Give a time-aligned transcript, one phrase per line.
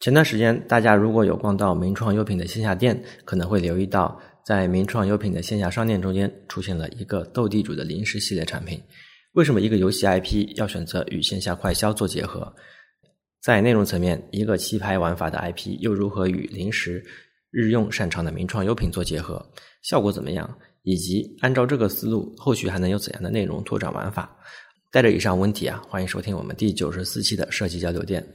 [0.00, 8.80] 前段时间，大家如果有逛到名创优品的线下店，可能会留意到，在名创优品的线下商店中间出现了一个斗地主的零食系列产品。
[9.34, 12.50] 为什么一个游戏 IP 要选择与线下快销做结合？
[13.42, 17.04] 在内容层面，一个棋牌玩法的 IP 又如何与零食
[17.50, 19.46] 日用擅长的名创优品做结合？
[19.82, 20.58] 效果怎么样？
[20.82, 24.34] 以及按照这个思路，后续还能有怎样的内容拓展玩法？
[24.90, 28.26] 带着以上问题啊，欢迎收听我们第九十四期的设计交流店。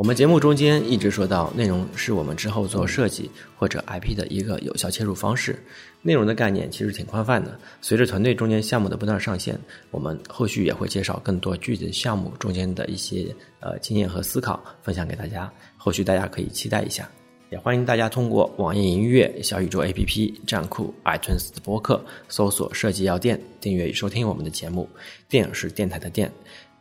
[0.00, 5.62] 我们节目中间一直说到，内容是我们之后做设计或者 IP 的一个有效切入方式。
[6.00, 9.60] 内容的概念其实挺宽泛的，随着团队中间项目的不断上线，
[9.90, 13.26] 我们后续也会介绍更多具体的项目中间的一些
[13.60, 15.52] 呃经验和思考，分享给大家。
[15.76, 17.06] 后续大家可以期待一下，
[17.50, 24.88] 也欢迎大家通过网易音乐、小宇宙 APP、站酷、iTunes 的播客搜索“设计药店”，订阅与收听我们的节目。
[25.28, 26.32] 电是电台的电。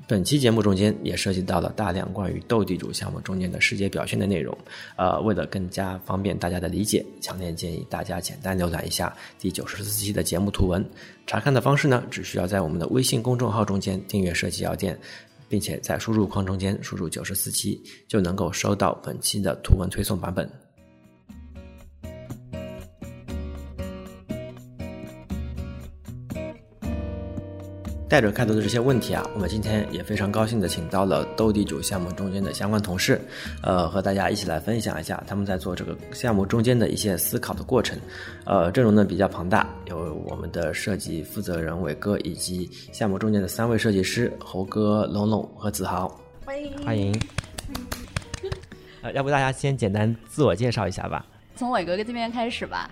[0.08, 4.57] 本期节目中间也涉及到了大量关于斗地主项目中间的世界表现的内容，
[4.96, 10.84] 呃，为了更加方便大家的理解，强烈建议大家简单浏览一下第九十四期的节目图文。
[11.27, 14.99] 查看的方式呢，只需要在我们的微信公众号中间订阅“设计药店”，
[15.48, 20.68] 并且在输入框中间输入九十四期，就能够收到本期的图文推送版本。
[28.10, 33.21] 带着开头的这些问题啊，我们今天也非常高兴的请到了斗地主项目中间的相关同事，
[33.62, 37.96] 呃，和大家一起来分享一下他们在做这个项目中间的一些思考的过程。
[38.46, 46.20] 呃，阵容呢比较庞大，有我们的设计负责人伟哥，以及项目中间的三位设计师猴哥、龙龙和子豪。
[46.43, 47.21] 欢迎欢迎。
[49.04, 51.24] 呃，要不大家先简单自我介绍一下吧。
[51.55, 52.90] 从伟哥这边开始吧。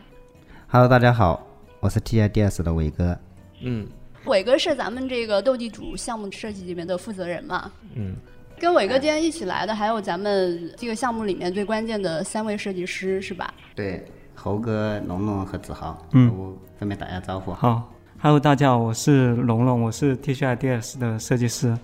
[0.67, 1.43] Hello，大家好，
[1.79, 3.17] 我是 TIDS 的伟哥。
[3.61, 3.87] 嗯。
[4.27, 7.71] 伟哥是咱们这个斗地主项目设计里面的负责人嘛？
[7.95, 8.15] 嗯，
[8.59, 13.53] 跟伟哥今天一起来的还有咱们这个项目里面最关键的三位设计师，是吧？
[13.75, 14.05] 对，
[14.35, 17.53] 猴哥、龙龙和子豪，嗯，我分别打下招呼。
[17.53, 21.77] 好，Hello，大家好，我是龙龙，我是 T 恤 IDS 的设计师，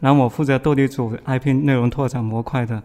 [0.00, 2.82] 然后我负责斗地主 IP 内容拓展模块的，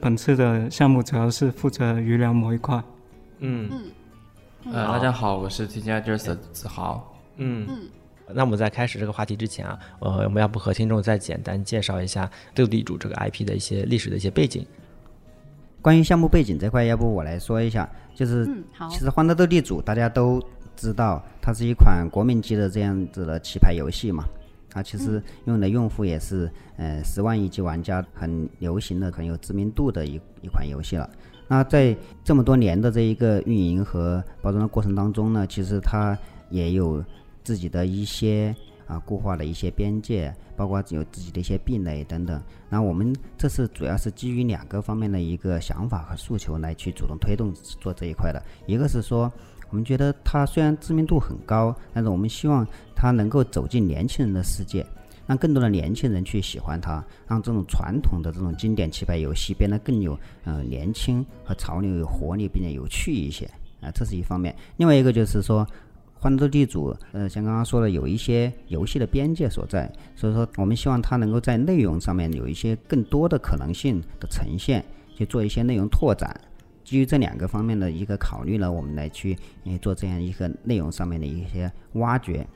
[0.00, 2.82] 本次的项目主要是负责余粮模一块。
[3.38, 3.68] 嗯
[4.64, 7.12] 嗯，呃，大家好，我是 T 恤 IDS 的子豪。
[7.36, 7.88] 嗯嗯。
[8.34, 14.66] 那我们在开始这个话题之前啊，呃，我们要不和听众再简单介绍一下斗地主这个 IP 的一些历史的一些背景。
[15.80, 20.40] 关于项目背景这块，要不我来说一下，就是嗯其实《欢乐斗地主》大家都
[20.76, 24.24] 知道，它是一款国民级的这样子的棋牌游戏嘛。
[24.70, 31.10] 它其实用的用户也是呃十万亿级玩家，很流行的、很有知名度的一一款游戏了。
[31.48, 36.16] 那在这么多年的这一个运营和包装的过程当中呢，其实它
[36.48, 37.04] 也有。
[37.42, 38.54] 自己的一些
[38.86, 42.42] 啊固化的一些边界，包括有自己的一些壁垒等等。
[42.68, 48.42] 那我们这次主要是基于两个方面的一个想法和诉求来去主动推动做这一块的。
[48.66, 49.30] 一个是说，
[49.70, 54.86] 我们觉得它虽然知名度很高，但是我们希望它能够走进年轻人的世界，
[55.26, 63.44] 让更多的年轻人去喜欢它，让这种传统的这种经典棋牌游戏变得更有呃年轻和潮流、有活力，并且有趣一些
[63.80, 64.54] 啊，这是一方面。
[64.76, 65.66] 另外一个就是说。
[66.22, 74.84] 欢乐斗地主，呃，像刚刚说的，有一些游戏的边界所在，所以说我们希望它能够在内容上面有一些更多的可能性的呈现，
[75.16, 76.40] 去做一些内容拓展。
[76.84, 79.36] 基于这两个方面的一个考虑呢，我们来去
[79.80, 82.46] 做这样一个内容上面的一些挖掘。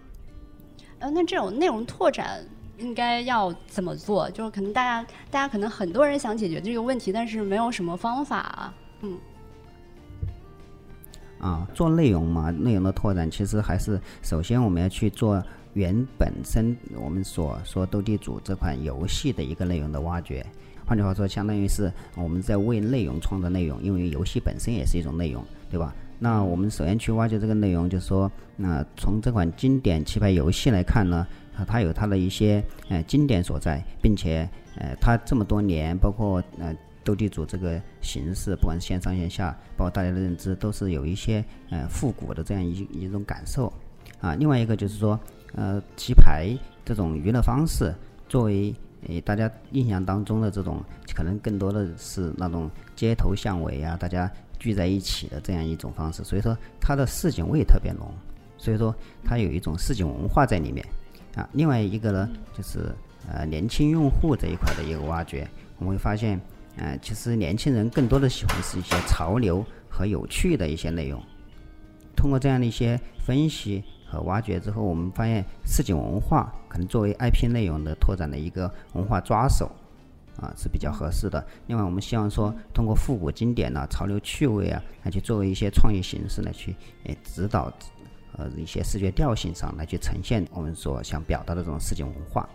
[1.01, 2.39] 呃，那这种内容拓展
[2.79, 4.31] 应该要怎么做？
[4.31, 8.73] 就是可能大家，大家可能很多人想解决这个问题，但是没有什么方法。
[9.01, 9.19] 嗯。
[11.39, 15.43] 啊，做内容嘛，内容的拓展其实还是首先我们要去做
[15.75, 20.45] 原本身我们所说斗地主这款游戏的一个内容的挖掘。
[20.87, 25.95] 换句话说，相当于是我们在为内容创造内容，因为游戏本身也是一种内容，对吧？
[26.19, 31.27] 那我们首先去挖掘这个内容，就是说，那从这款经典棋牌游戏来看呢，
[31.67, 36.75] 它有它的一些呃经典所在，并且呃它这么多年，包括呃。
[37.07, 43.73] 斗地主这个形式，不管是线上线下，包括大家的认知，都是有一些呃复古的这样一一种感受
[44.21, 44.35] 啊。
[44.35, 45.19] 另外一个就是说，
[45.55, 46.53] 呃，棋牌
[46.85, 47.95] 这种娱乐方式，
[48.29, 48.75] 作为
[49.07, 50.83] 呃大家印象当中的这种，
[51.15, 54.29] 可能更多的是那种街头巷尾啊，大家
[54.59, 56.25] 聚在一起的这样一种方式。
[56.25, 58.13] 所以说，它的市井味特别浓，
[58.59, 58.93] 所以说
[59.25, 60.85] 它有一种市井文化在里面
[61.37, 61.49] 啊。
[61.53, 62.93] 另外一个呢，就是
[63.31, 65.49] 呃年轻用户这一块的一个挖掘，
[65.79, 66.41] 我们会发现。
[66.77, 71.23] 嗯，其实年轻人更多的喜欢是一些潮流和有趣的一些内容。
[72.15, 79.71] 通过这样的一些分析，和挖掘之后，我们发现市井文化可能作为 IP 内容的拓展的一个文化抓手，
[80.39, 81.45] 啊是比较合适的。
[81.67, 86.75] 另外，我们希望说通过复古经典呐、潮流趣味啊，来去作为一些创意形式来去
[87.05, 87.73] 呃指导，
[88.37, 92.49] 呃一些视觉调性上来去呈现我们所想表达的这种市井文化。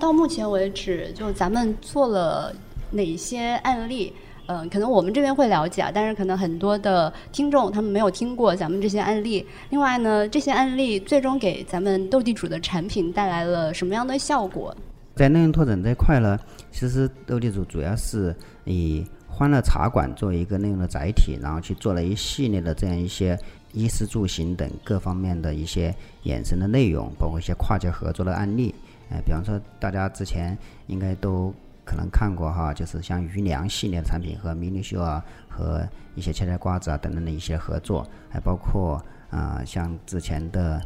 [0.00, 2.52] 到目前为止，就咱们做了
[2.90, 4.10] 哪些案例？
[4.46, 9.46] 嗯，可能我们这边会了解啊，但是可能很多的听众他们没有听过咱们这些案例。
[9.68, 14.74] 另外呢，这些案例最终给咱们斗地主的产品带来了什么样的效果？
[15.14, 16.36] 在内容拓展这块呢，
[16.72, 23.38] 其实斗地主主要是以欢乐茶馆作为一个内容的载体，然后去做了一系列的这样一些
[23.72, 25.94] 衣食住行等各方面的一些
[26.24, 28.74] 衍生的内容，包括一些跨界合作的案例。
[29.10, 31.54] 哎，比方说大家之前应该都。
[31.82, 35.84] 可能看过哈，就是像余粮系列的产品和迷你秀啊，和
[36.14, 40.80] 一些切菜瓜子啊等等的一些合作，还包括啊像之前的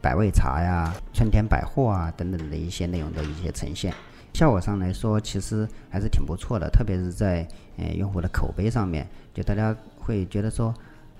[0.00, 3.92] 百味茶呀、春天百货啊等等的一些内容的一些呈现，
[4.32, 7.44] 效果上来说其实还是挺不错的，特别是在
[7.76, 10.72] 呃用户的口碑上面，就大家会觉得说。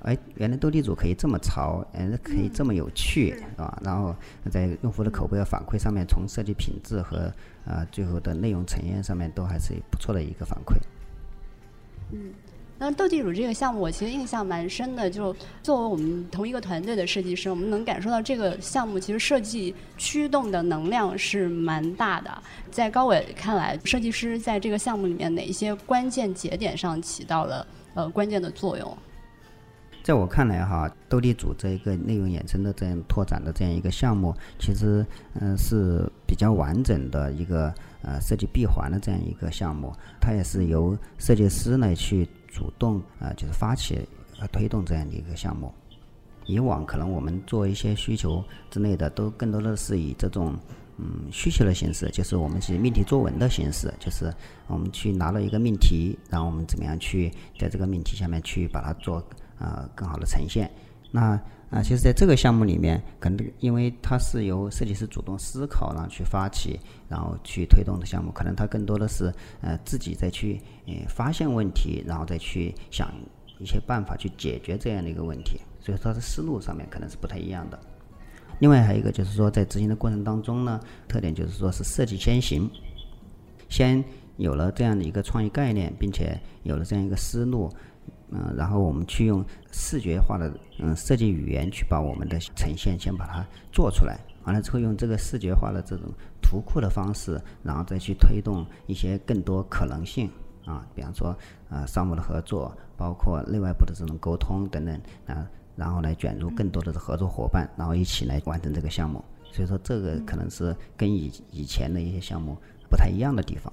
[0.03, 3.81] 哎，原来斗地主可以这么潮，嗯，可以这么有趣，是吧？
[3.85, 4.15] 然后
[4.51, 7.33] 在用户的口碑和反馈上面，从设计品质和
[7.67, 10.77] 啊最后的内容呈现上面，都还是不错的一个反馈。
[12.13, 12.33] 嗯，
[12.79, 15.11] 那斗地主这个项目，我其实印象蛮深的。
[15.11, 15.35] 就
[15.65, 22.43] 作为我们同一个团队的设计师，我们能感受到这个项目其实设计驱动的能量是蛮大的。
[22.71, 28.97] 在高伟看来，设计师在这个项目里面哪一些关键节点上起到了呃关键的作用？
[30.09, 37.71] 在我看来，哈，斗地主这一个内容衍生的这样拓展的这样一个项目，其实嗯是比较完整的一个
[38.01, 39.93] 呃设计闭环的这样一个项目。
[40.19, 44.01] 它也是由设计师来去主动啊，就是发起
[44.39, 45.71] 和推动这样的一个项目。
[46.47, 50.57] 以往可能我们做一些需求之类的，都更多的是以这种
[50.97, 54.33] 嗯需求的形式，就是我们是命题作文的形式，就是
[54.69, 59.23] 我们去拿了一个命题，然后我们怎么样去在这个命题下面去把它做。
[59.59, 60.71] 呃，更好的呈现。
[61.11, 61.41] 那
[61.71, 73.13] 啊，其实在这个项目里面，可能因为它是由设计师主动思考，然后去发起，然后去推动的项目，可能它更多的是呃自己再去呃发现问题，然后再去想
[73.59, 75.61] 一些办法去解决这样的一个问题。
[75.81, 77.79] 所以它的思路上面可能是不太一样的。
[78.61, 82.69] 另外还有一个就是说，在执行的过程当中呢，特点就是说是设计先行，
[83.69, 84.03] 先
[84.39, 87.71] 有了这样的一个创意概念，并且有了这样一个思路。
[88.31, 96.07] 嗯，然后我们去用视觉化的嗯设计语言去把我们的呈现先把它做出来，完了之后用这个视觉化的这种
[96.43, 100.31] 图库的方式，然后再去推动一些更多可能性
[100.65, 101.37] 啊，比方说
[101.71, 109.25] 啊商务的合作，包括内外部的这种沟通等等啊，然后来卷入更多的合作伙伴，然后一起来完成这个项目。
[109.51, 112.55] 所以说这个可能是跟以以前的一些项目
[112.91, 113.73] 不太一样的地方。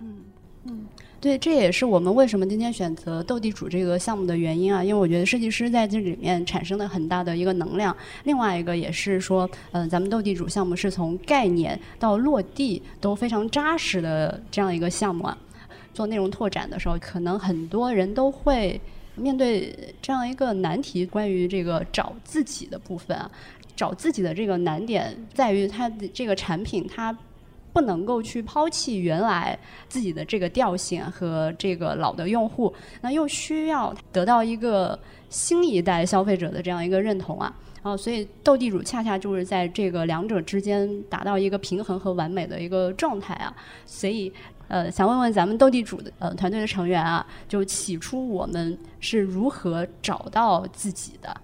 [0.00, 0.24] 嗯
[0.66, 0.86] 嗯。
[1.18, 7.96] 对，这也是我们为什么今天选择斗地主这个项目的原因啊，因为我觉得设计师在这里面产生了很大的一个能量。
[8.24, 15.36] 另外一个也是说，嗯，咱们斗地主项目是从概念到落地都非常扎实的这样一个项目啊。
[15.94, 18.78] 做内容拓展的时候，可能很多人都会
[19.16, 23.28] 面对这样一个难题，关于这个找自己的部分啊，
[23.74, 27.16] 找自己的这个难点在于它的这个产品它。
[27.76, 29.56] 不能够去抛弃原来
[29.86, 43.54] 自己的这个调性和这个老的用户，那又需要得到一个新一代消费者的这样一个认同啊，然后所以斗地主恰恰就是在这个两者之间达到一个平衡和完美的一个状态啊，
[43.84, 44.32] 所以
[44.68, 51.36] 呃想问问咱们斗地主的呃团队的成员啊，就起初我们是如何找到自己的？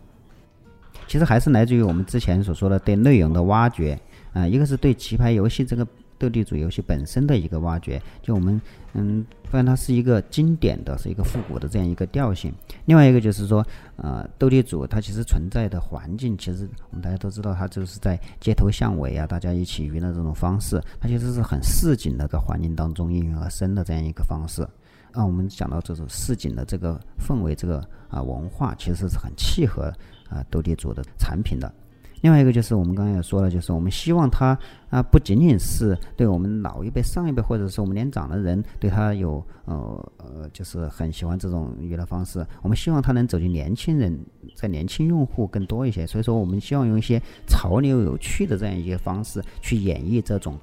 [1.06, 3.98] 其实还是来自于我们之前所说的对内容的挖掘
[4.32, 5.86] 啊，一个是对棋牌游戏这个。
[6.22, 8.60] 斗地主游戏本身的一个挖掘，就我们
[8.92, 12.54] 嗯，发现它是一个经典的是一个复古的这样一个调性。
[12.84, 24.62] 另外一个就是说，呃，斗地主它其实存在的环境，其实我们大家都知道，它就是在街头巷尾啊，大家一起娱乐这种方式，它其实是很市井的个环境当中应运而生的这样一个方式。
[25.10, 29.92] 啊，我们讲到这种市井的这个氛围，这个啊文化，其实是很契合
[30.30, 31.74] 啊斗地主的产品的。
[32.22, 34.58] 另外一个就是我们刚才也说了，就是我们希望它
[34.90, 42.46] 啊不仅仅是对我们老一辈、上一辈，或者是我们年长的人对它有呃呃，就是很喜欢这种娱乐方式。
[42.62, 44.18] 我们希望它能走进年轻人，
[44.54, 46.06] 在年轻用户更多一些。
[46.06, 50.58] 所以说，我们希望用一些潮流、有趣的这样一些方式去演绎这种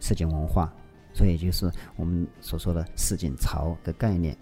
[0.00, 0.72] 市井文化。
[1.12, 4.36] 所以就是我们所说的市井潮的概念。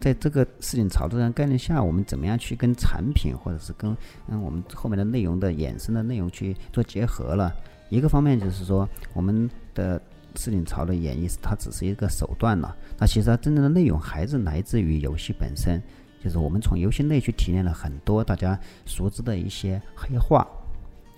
[0.00, 3.94] 在这个市井潮的这样概念下，我们怎么样去跟产品或者是跟
[4.28, 7.54] 嗯我们后面的内容的衍生的内容去做结合了？
[7.90, 10.00] 一个方面就是说，我们的
[10.36, 12.74] 市井潮的演绎，它只是一个手段了。
[12.98, 15.82] 那其实它真正的内容还是来自于游戏本身，
[16.24, 20.48] 就是我们从游戏内去提炼了很多大家熟知的一些黑话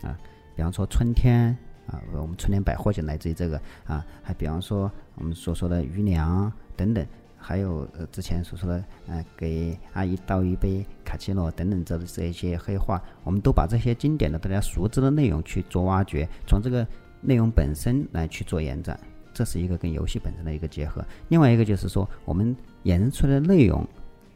[0.02, 0.18] 啊，
[0.56, 7.06] 比方说春天啊，我们春天百货就来自于这个啊，还比方说我们所说的余粮等等。
[7.44, 16.86] 还有呃，之前所说的，呃，给阿姨倒一杯卡奇诺等等这这一些黑话，我们都把这些经典的大家熟知的内容去做挖掘，从这个
[17.20, 18.98] 内容本身来去做延展，
[19.34, 21.04] 这是一个跟游戏本身的一个结合。
[21.28, 23.84] 另外一个就是说，我们衍生出来的内容，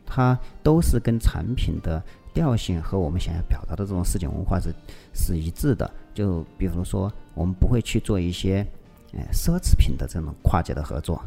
[0.05, 2.03] 它都是跟产品的
[2.35, 4.75] 调性和我们想要表达的这种市井文化是
[5.15, 5.89] 是一致的。
[6.13, 8.67] 就比如说，我们不会去做一些，
[9.13, 11.23] 呃，奢侈品的这种跨界的合作。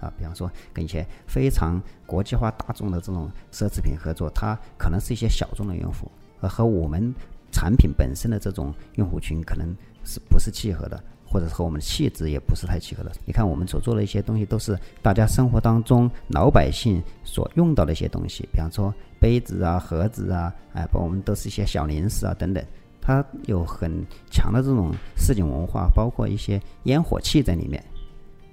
[0.00, 6.10] 啊，比方说跟一些非常国际化大众的这种奢侈品合作，它可能是一些小众的用户，
[6.40, 7.14] 和我们
[7.50, 9.74] 产品本身的这种用户群可能
[10.04, 13.10] 是不是契合的，或者和我们的气质也不是太契合的。
[13.24, 22.62] 你看，我们所做的一些东西都是大家生活当中老百姓所用到的一些东西，比方说杯子啊、盒子啊，哎，包括我们都是一些小零食啊等等，
[23.00, 27.82] 它有很强的这种市井文化，包括一些烟火气在里面。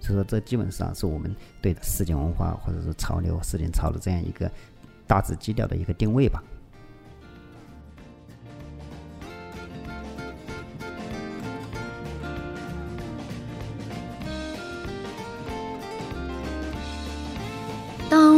[0.04, 4.52] 所以说，这基本上是我们对市井文化或者是潮流、市井潮的这样一个
[5.08, 6.44] 大致基调的一个定位吧。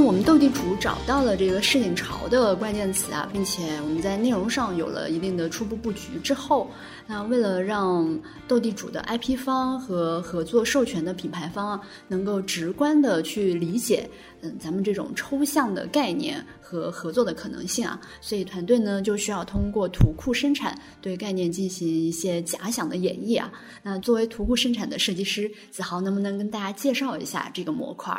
[0.05, 6.69] 我们斗地主找到了这个市井潮的关键词啊，并且我们在内容上有了一定的初步布局之后，
[7.07, 14.07] 那为了让斗地主的 IP 方和合作授权的品牌方啊，能够直观的去理解，
[14.41, 23.51] 嗯，咱们这种抽象的概念和合作的可能性啊，所以团队呢就需要通过图库生产对概念进行一些假想的演绎啊。
[23.81, 28.15] 那作为图库生产的设计师，子豪能不能跟大家介绍一下这个模块？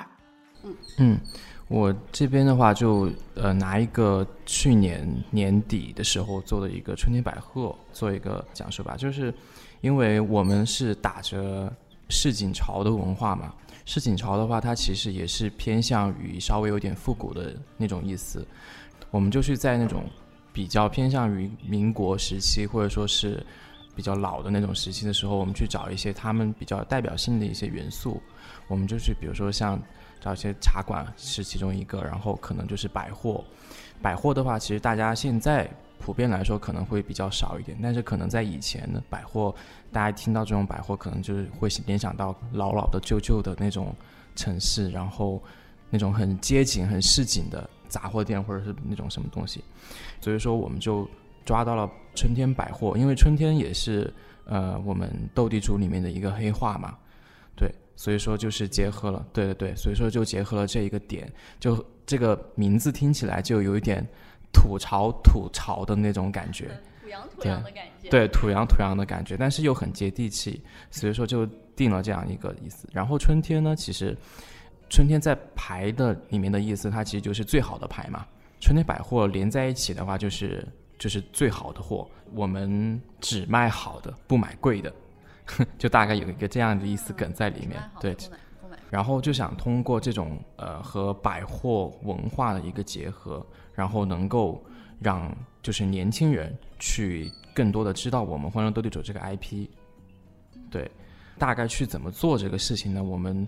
[0.64, 1.18] 嗯嗯。
[1.68, 9.34] 我这边的话，就呃拿一个去年年底的时候做的一个春天百合做一个讲述吧，就是
[9.80, 11.72] 因为我们是打着
[12.08, 13.52] 市井潮的文化嘛，
[13.84, 18.46] 市井潮的话，它其实也是偏向于稍微有点复古的那种意思，
[19.10, 20.04] 我们就是在那种
[20.52, 23.44] 比较偏向于民国时期或者说是
[23.96, 28.22] 比较老的那种时期的时候，我们去找一些他们比较代表性的一些元素，
[28.68, 29.76] 我们就去比如说像。
[30.26, 33.44] 找一些茶馆是其中一个，然后可能就是百货。
[34.02, 39.54] 百货的话，其实大家现在普遍来说可能会比较少一点，但是可能在以前呢，百货
[39.92, 43.94] 大家听到这种百货，可能就是会联想到老老的、旧旧的那种
[44.34, 45.40] 城市，然后
[45.90, 49.62] 那种很街景、很市井的杂货店或者是那种什么东西。
[50.20, 51.08] 所以说，我们就
[51.44, 54.12] 抓到了春天百货，因为春天也是
[54.44, 56.98] 呃我们斗地主里面的一个黑话嘛，
[57.96, 64.06] 所以说就是结合了，对对对，所以说就结合了这一个点，就这个名字听起来就有一点
[64.52, 66.68] 吐槽吐槽的那种感觉，
[67.02, 72.86] 土洋土洋的感觉，对土洋土洋的感觉，但是又很接地气，所以说就定了这样一个意思。
[72.92, 74.16] 然后春天呢，其实
[74.90, 78.26] 春天在牌的里面的意思，它其实就是最好的牌嘛。
[78.60, 80.66] 春天百货连在一起的话，就是
[80.98, 84.92] 就是最好的货，我们只卖好的，不买贵的。
[85.78, 88.16] 就大概有一个这样的意思梗在里面，对，
[88.90, 94.62] 然后就想通过这种呃和百货文化的一个结合，然后能够
[94.98, 99.66] 让就是年轻人去更多的知道我们欢乐斗地主这个 IP，
[100.70, 100.90] 对，
[101.38, 103.02] 大概去怎么做这个事情呢？
[103.02, 103.46] 我们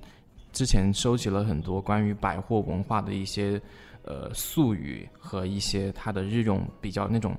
[0.52, 3.60] 之前收集了很多关于百货文化的一些
[4.08, 7.36] 呃术语和一些它的日用比较那种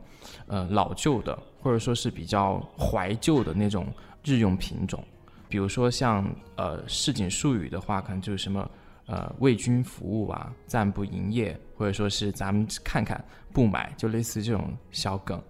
[0.47, 3.85] 呃老旧的或者说是比较怀旧的那种。
[4.21, 5.01] 日用品种，
[5.47, 8.69] 比如说像呃市井术语的话，可能就是什么
[9.05, 13.23] 呃为君服务啊，暂不营业，或者说是咱们看看
[13.53, 15.41] 不买，就类似这种小梗。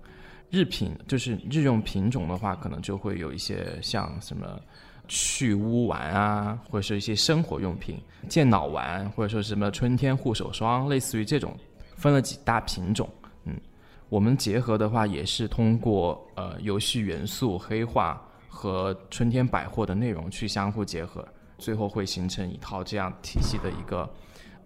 [0.51, 4.61] 日品就是日用品种的话，可能就会有一些像什么
[5.10, 8.00] 去污丸啊，或者是一些生活用品、
[8.30, 11.54] 健脑丸，或者说什么春天护手霜，类似于这种，
[11.98, 13.10] 分了几大品种。
[13.44, 13.60] 嗯，
[14.08, 18.25] 我们结合的话，也是通过呃游戏元素黑化。
[18.51, 21.25] 和春天百货的内容去相互结合，
[21.60, 24.10] 最后会形成一套这样体系的一个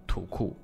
[0.07, 0.57] 图库。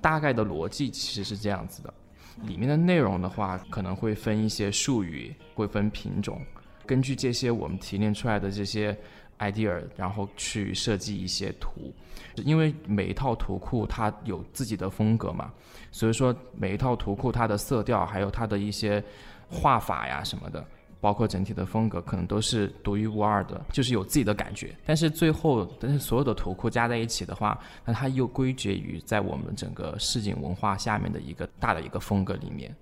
[0.00, 1.94] 大概的逻辑其实是这样子的，
[2.42, 6.40] 里面的内容的话可能会分一些术语，会分品种。
[6.86, 8.96] 根据这些我们提炼出来的这些
[9.38, 11.92] idea，然后去设计一些图，
[12.36, 15.52] 因为每一套图库它有自己的风格嘛，
[15.90, 19.02] 所以说每一套图库它的色调还有它的一些
[19.50, 20.64] 画法呀什么的，
[21.00, 24.74] 包括整体的风格可能都是独一无二的，就是有自己的感觉。
[24.86, 32.74] 但是最后，但是所有的图库加在一起的话，那它又归结于在我们整个市井文化下面的一个大的一个风格里面。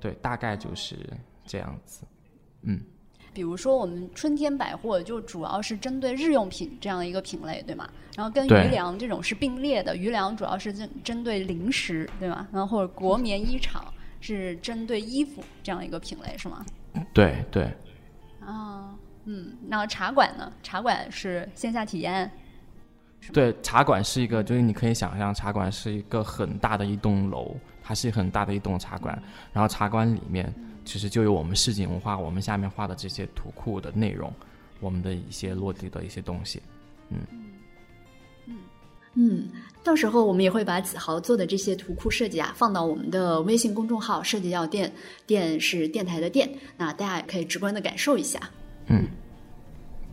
[0.00, 0.96] 对，大概就是
[1.44, 2.06] 这样子，
[2.62, 2.80] 嗯。
[3.32, 7.88] 比如说，我们春天百货就主要是针对日用品这样的一个品类，对吗？
[8.16, 12.48] 然后跟余粮这种是并列的，余粮主要是针针对零食，对吗？
[12.52, 13.84] 然后或者国棉衣厂
[14.20, 16.64] 是针对衣服这样一个品类，是吗？
[17.14, 17.72] 对对。
[18.40, 18.94] 啊，
[19.26, 20.52] 嗯，那茶馆呢？
[20.62, 22.28] 茶馆是线下体验。
[23.32, 29.16] 对，茶馆是一个，就是你可以想象，茶馆是一个很大的一栋楼，它是很大的一栋茶馆，
[29.52, 30.52] 然后茶馆里面。
[30.90, 34.34] 其实就有我们市井文化，我们下面画的这些图库的内容，
[34.80, 36.60] 我们的一些落地的一些东西，
[37.10, 37.18] 嗯
[38.48, 38.56] 嗯
[39.14, 39.48] 嗯，
[39.84, 44.92] 到时候我们也会把子豪做的这些图库设计啊放到我们的微信公众号“设计药店”，
[45.28, 48.40] 店是电台的店，那大家也可以直观的感受一下，
[48.88, 49.06] 嗯。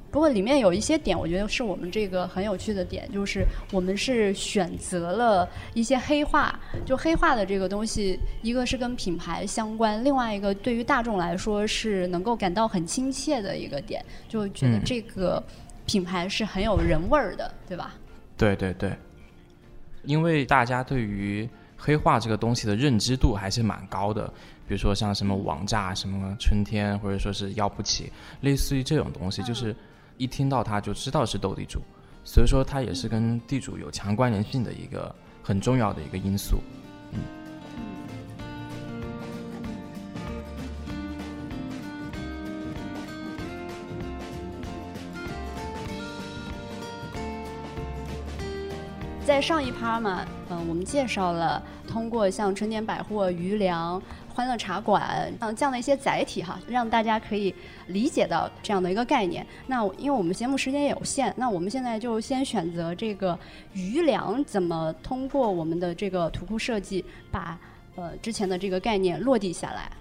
[0.10, 15.44] 不过里面有一些点，我觉得是我们这个很有趣的点，就是我们是选择了一些黑化，就黑化的这个东西，一个是跟品牌相关，另外一个对于大众来说是能够感到很亲切的一个点，就觉得这个
[15.86, 17.94] 品牌是很有人味儿的，对吧？
[18.38, 18.94] 对对对，
[20.04, 24.26] 因为大家对于黑化这个东西的认知度还是蛮高的，
[24.68, 29.76] 比如说像什么网炸、什么春天，或者说是要不起，类似于这种东西，就是。
[30.18, 31.80] 一听到它就知道是斗地主，
[32.24, 36.58] 所以说它也是跟地主有强关联性的一个很重要的一个因素，
[37.12, 37.20] 嗯。
[49.24, 54.02] 在上一趴嘛，嗯，我们介绍了通过像春天百货、余粮。
[54.38, 57.52] 欢乐茶馆，嗯，这样的一些载体哈，让大家可以
[57.88, 59.44] 理解到这样的一个概念。
[59.66, 63.36] 那因为我们节目时间也有限，那我们现在就先选择这个
[63.74, 67.60] 余粮怎么通过我们的这个图库设计，把
[67.96, 69.92] 呃之前的这个概念落地下来。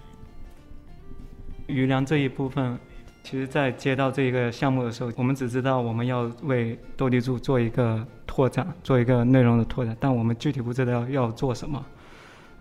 [1.65, 2.77] 余粮这一部分，
[3.23, 11.83] 其实在接到这个项目的时候，我们只知道我们要为斗地主做一个拓展，做一个内容的拓展，但我们具体不知道要做什么。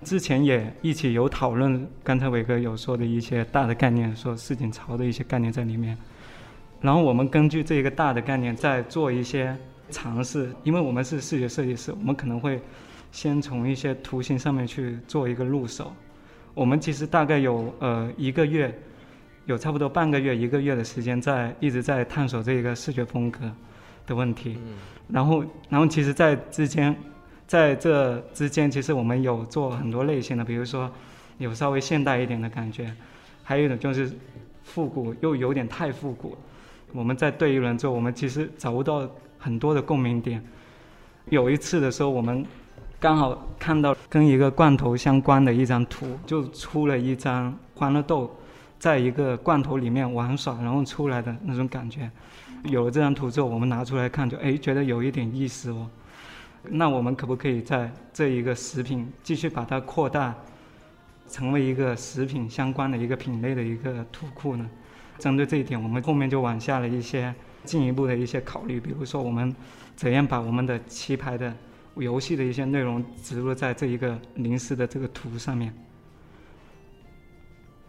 [0.05, 5.97] 之前也一起有讨论，刚才伟哥有说的一些大的概念，说市井潮的一些概念在里面。
[6.81, 9.57] 然后我们根据这个大的概念再做一些
[9.91, 12.61] 尝试，因为我们是视觉设计师，我们可能会
[13.11, 15.93] 先从一些图形上面去做一个入手。
[16.53, 18.73] 我们其实大概有呃一个月，
[19.47, 23.51] 有差不多半个月一个月的时间在一直在探索这一个视觉风格
[24.07, 24.59] 的问题。
[25.09, 26.95] 然后，然后其实，在之间。
[27.47, 30.91] 在这之间，其实我们有做很多类型的，比如说
[31.39, 32.93] 有稍微现代一点的感觉，
[33.45, 34.11] 还有一种就是
[34.65, 36.37] 复古，又有点太复古。
[36.93, 40.43] 我们在对一轮之后，我们其实找不到很多的共鸣点。
[41.29, 42.45] 有一次的时候，我们
[42.99, 48.31] 刚好看到跟一个罐头相关的一张图，就出了一张欢乐豆
[48.79, 52.11] 在一个罐头里面玩耍，然后出来的那种感觉。
[52.65, 55.89] 有了这张图之后，我们拿出来看，就哎，觉得有一点意思哦。
[56.71, 60.35] 那我们可不可以在这一个食品继续把它扩大，
[61.29, 64.69] 成为一个食品相关的一个品类的一个图库呢？
[65.19, 69.55] 针对这一点，我们后面就往下了一些进一步的一些考虑，比如说我们
[69.95, 71.55] 怎样把我们的棋牌的
[71.95, 75.73] 游戏的一些内容植入在这一个临时的这个图上面。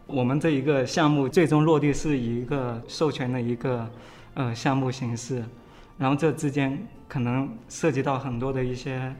[0.05, 3.91] 我们这一个项目最终落地是以一个授权的一个
[4.35, 5.43] 呃项目形式，
[5.97, 6.77] 然后这之间。
[7.10, 9.15] 可能涉及到很多的一些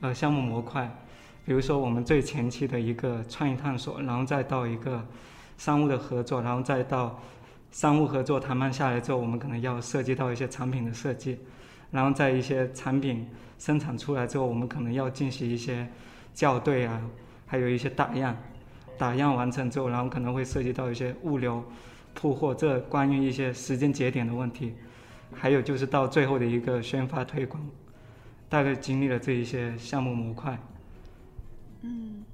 [0.00, 0.90] 呃项目模块，
[1.44, 5.06] 比如说我们最前期的一个创意探索，然后再到一个
[5.58, 7.20] 商务的合作，然后再到
[7.70, 11.38] 商务合作谈判下来之后，我们可能要涉及到一些产品的设计，
[11.90, 15.86] 然后在一些产品生产出来之后，我们可能要进行一些
[16.32, 16.98] 校对啊，
[17.44, 18.34] 还有一些打样，
[18.96, 21.62] 打样完成之后，然后可能会涉及到一些物流、
[22.14, 24.72] 铺货，这关于一些时间节点的问题。
[25.32, 27.62] 还有就是到最后的一个宣发推广，
[28.48, 30.58] 大概经历了这一些项目模块。
[31.82, 32.24] 嗯，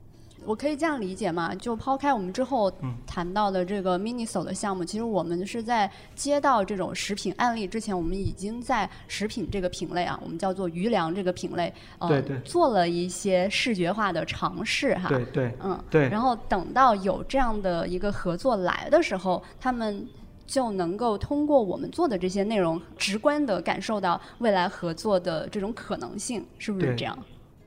[0.45, 1.55] 我可以这样理解吗？
[1.55, 2.73] 就抛开我们之后
[3.07, 15.09] 谈到的这个 Miniso 的项目，其实我们是在接到这种食品案例之前，我们已经在食品这个品类啊，我们叫做余粮这个品类，呃，做了一些视觉化的尝试哈。
[15.09, 16.09] 对对，嗯，对。
[16.09, 20.07] 然后等到有这样的一个合作来的时候，他们。
[20.53, 27.19] 就能够通过我们做的这些内容，直观的感受到未来合作的这种可能性，是不是这样？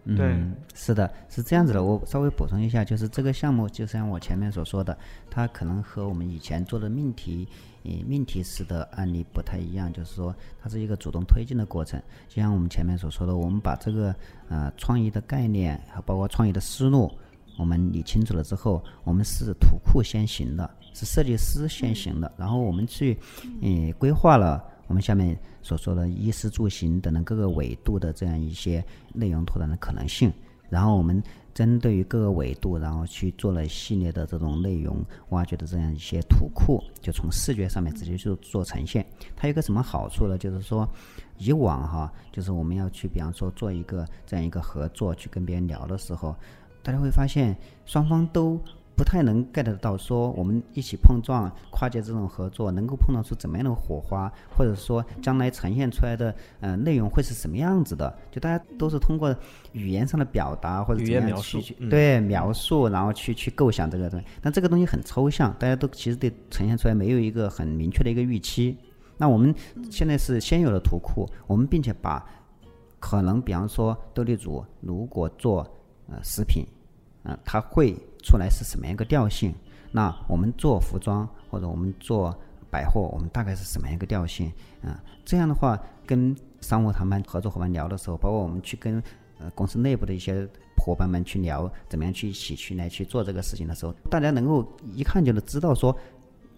[0.03, 1.83] 嗯，是的，是这样子的。
[1.83, 4.95] 我稍微补充一下，就是这个项目，就像我前面所说的，
[5.31, 7.47] 它可能和我们以前做的命题，
[7.85, 9.91] 呃，命题式的案例不太一样。
[9.91, 11.99] 就是说，它是一个主动推进的过程。
[12.29, 14.15] 就像我们前面所说的，我们把这个
[14.47, 17.11] 呃创意的概念和包括创意的思路，
[17.57, 23.15] 我们理清楚了之后，我们是图库先行的，是设计师先行的，然后我们去
[23.62, 24.63] 嗯规划了。
[24.88, 30.31] 我们下面所说的衣食住行等等各个维度的这样一些内容拓展的可能性，
[30.69, 31.21] 然后我们
[31.55, 39.03] 针对于各个维度，然后去做了一系列的这种内容挖掘的这样一些图库，就从视觉上面直接就做呈现。
[39.36, 40.38] 它有个什么好处呢？
[40.38, 40.88] 就是说，
[41.39, 46.36] 以往哈，就是我们要去，比方说做一个这样一个合作，去跟别人聊的时候，
[46.84, 48.62] 大家会发现双方都。
[48.95, 58.17] 不太能 get 到说我们一起碰撞跨界这种合作能够碰撞出怎么样的火花，或者说将来呈现出来的呃内容会是什么样子的？
[58.31, 59.36] 就大家都是通过
[59.73, 64.25] 语言上的表达或者怎么样去去对描述，然后去去构想这个东西。
[64.41, 68.77] 但这个东西很抽象，大家都其实对呈现出来没有一个很明确的一个预期。
[69.17, 69.53] 那我们
[69.91, 72.25] 现在是先有了图库，我们并且把
[72.99, 75.67] 可能比方说斗地主如果做
[76.08, 76.65] 呃食品，
[77.23, 77.93] 啊，它会。
[78.25, 79.53] 出来是什么样一个调性？
[79.91, 82.35] 那我们做服装或者我们做
[82.71, 84.51] 百货，我们大概是什么样一个调性？
[84.83, 89.01] 啊，这样的话，跟商务谈判合作伙伴聊的时候，包括我们去跟
[89.39, 95.95] 呃公司内部的一些伙伴们去聊，怎么样去一起去来去做这个事情的时候，大家能够一看就能知道说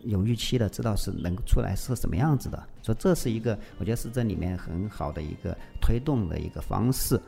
[0.04, 2.68] 有预期的，知道是能出来是什么样子的。
[2.82, 7.22] 所以这是一个，我觉得是这里面很好的一个推动的一个方式。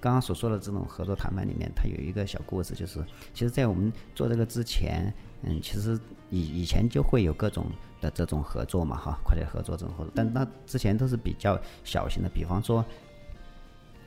[0.00, 2.98] 刚刚所说的这种合作谈判里面，它有一个小故事，就是
[3.34, 5.98] 其实，在我们做这个之前，嗯，其实
[6.30, 7.66] 以以前就会有各种
[8.00, 12.84] 的这种合作嘛，哈，快捷合作这种合作，但那之前都是比较小型的，比方说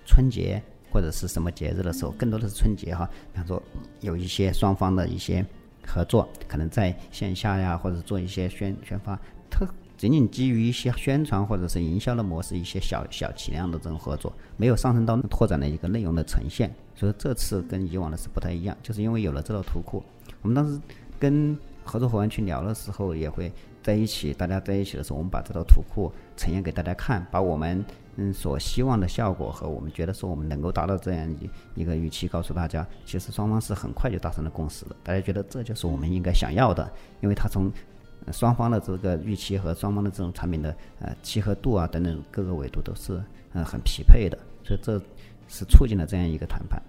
[0.05, 3.61] 春节或者是什么节日的时候，更多的是春节哈，比方说
[4.01, 5.45] 有一些双方的一些
[5.85, 9.15] 合作，可能在线下呀，或者做一些宣宣发，
[9.49, 9.67] 特。
[10.03, 16.69] 仅仅基于一些宣传或者是营销的模式，一些小小体量的这种合作，没有上升到拓展的一个内容的呈现。
[16.93, 20.03] 所以这次跟以往的是不太一样，就是因为有了这套图库，
[20.41, 20.77] 我们当时
[21.17, 23.49] 跟合作伙伴去聊的时候，也会
[23.81, 27.81] 在一起，大家在一起的时候，我们把这套图库呈现给大家看，把我们
[28.17, 34.95] 嗯所希望的效果和我们觉得说我们能够达到这样一一个预期，告诉大家，其实双方是很快就达成了共识的。
[35.01, 37.71] 大家觉得这就是我们应该想要的，因为他从。
[38.31, 43.21] 双方的这个预期和双方的这种产品的呃契合度啊等等各个维度都是
[43.53, 44.97] 呃很匹配的，所以这
[45.47, 46.81] 是促进了这样一个谈判。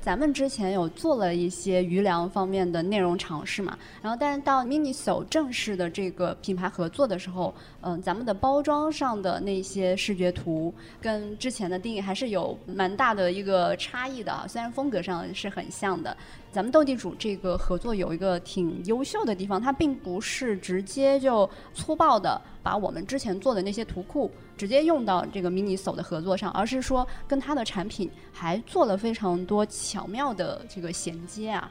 [0.00, 16.16] 咱们之前有做了一些余粮方面的内容尝试嘛，然后但是到 MINISO 正式的这个品牌合作的时候，嗯，咱们的包装上的那些视觉图跟之前的定义还是有蛮大的一个差异的，虽然风格上是很像的。
[16.56, 31.70] 咱们斗地主这个合作有一个挺优秀的地方，它并不是直接就粗暴的把我们之前做的那些图库直接用到这个 MINISO 的合作上，而是说跟它的产品还做了非常多巧妙的这个衔接啊。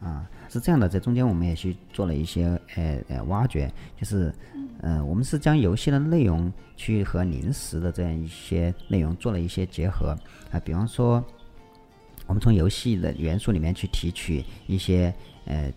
[0.00, 2.44] 啊，是这样的，在中间我们也去做了一些
[2.76, 3.68] 呃呃挖掘，
[3.98, 4.32] 就是
[4.82, 10.16] 嗯，我们是将游戏的内容去和零食的这样一些内容做了一些结合
[10.52, 11.20] 啊，比方说。
[12.26, 15.12] 我们从游戏的元素里面去提取一些
[15.44, 15.72] 呃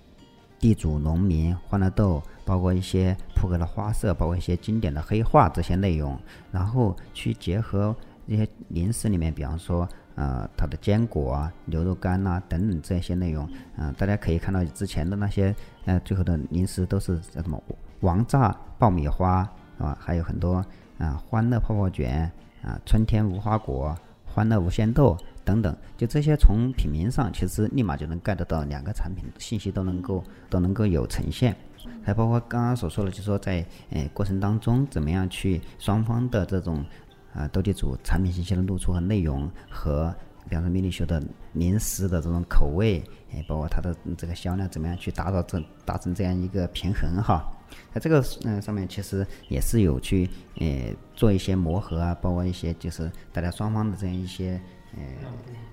[0.60, 6.18] 地主、农民、欢乐豆，包括一些扑克的花色，包括一些经典的黑化这些内容，
[6.52, 15.54] 然后去结合一些零食里面，比方说呃它的坚果啊、牛肉干呐等等这些内容，嗯，大家可以看到之前的那些
[15.86, 17.62] 呃最后的零食都是叫什么
[18.00, 20.64] 王炸爆米花啊，还有很多
[20.98, 22.32] 啊欢乐泡泡卷
[22.64, 25.18] 啊春天无花果、欢乐无限豆。
[25.46, 31.56] 等等，就这些从品名上，其实立马就能 get 到两个产品信息都能够都能够有呈现，
[32.04, 36.84] 还包括刚刚所说的，就是说在诶过程当中，怎么样去双方的这种
[37.32, 40.14] 啊斗地主产品信息的露出和内容，和
[40.50, 41.22] 比方说迷你秀的
[41.54, 47.46] 零食的这种口味，诶包括它的这个销量怎么样去达到这达成这样一个平衡哈，
[47.94, 50.28] 在这个嗯上面其实也是有去
[50.60, 54.60] 诶做一些磨合啊，包括一些就是大家双方的这样一些。
[54.98, 55.18] 哎，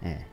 [0.02, 0.26] 哎，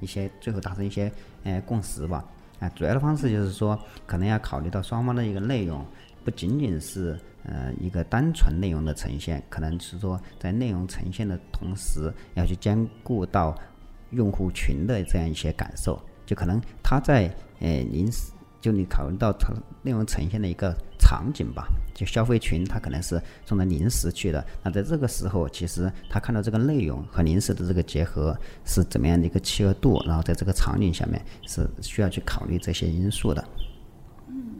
[0.00, 1.10] 一些最后达成一些
[1.44, 2.24] 哎共识吧。
[2.58, 5.84] 啊，主要的方式就是说，可能要考虑到双方的一个内容，
[6.24, 13.56] 不仅仅是呃一个单纯内容的呈现，可能是说在内容呈现的同时，要去兼顾到
[14.10, 15.98] 用户群的这样一些感受。
[16.26, 33.44] 就可能他在呃零食就你考虑到它内容呈现的一个场景吧，就消费群他可能是送的零食去的，那在这个时候，其实他看到这个内容和零食的这个结合是怎么样的一个契合度，然后在这个场景下面是需要去考虑这些因素的。
[34.28, 34.54] 嗯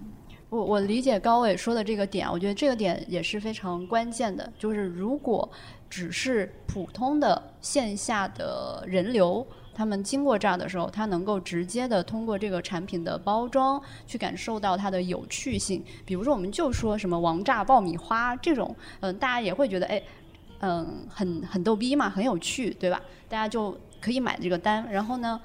[0.49, 4.53] 我我理解高伟说的这个点，我觉得这个点也是非常关键的。
[4.59, 5.49] 就是如果
[5.89, 9.47] 只是普通的线下的人流，
[9.81, 15.83] 他们经过这儿的时候，他能够直接的通过这个产品的包装去感受到它的有趣性。
[16.05, 20.03] 比如说，我们就说什么王炸爆米花这种，嗯，大家也会觉得哎，
[20.59, 23.01] 嗯，很很逗逼嘛，很有趣，对吧？
[23.27, 25.41] 大家就可以买这个单，然后呢？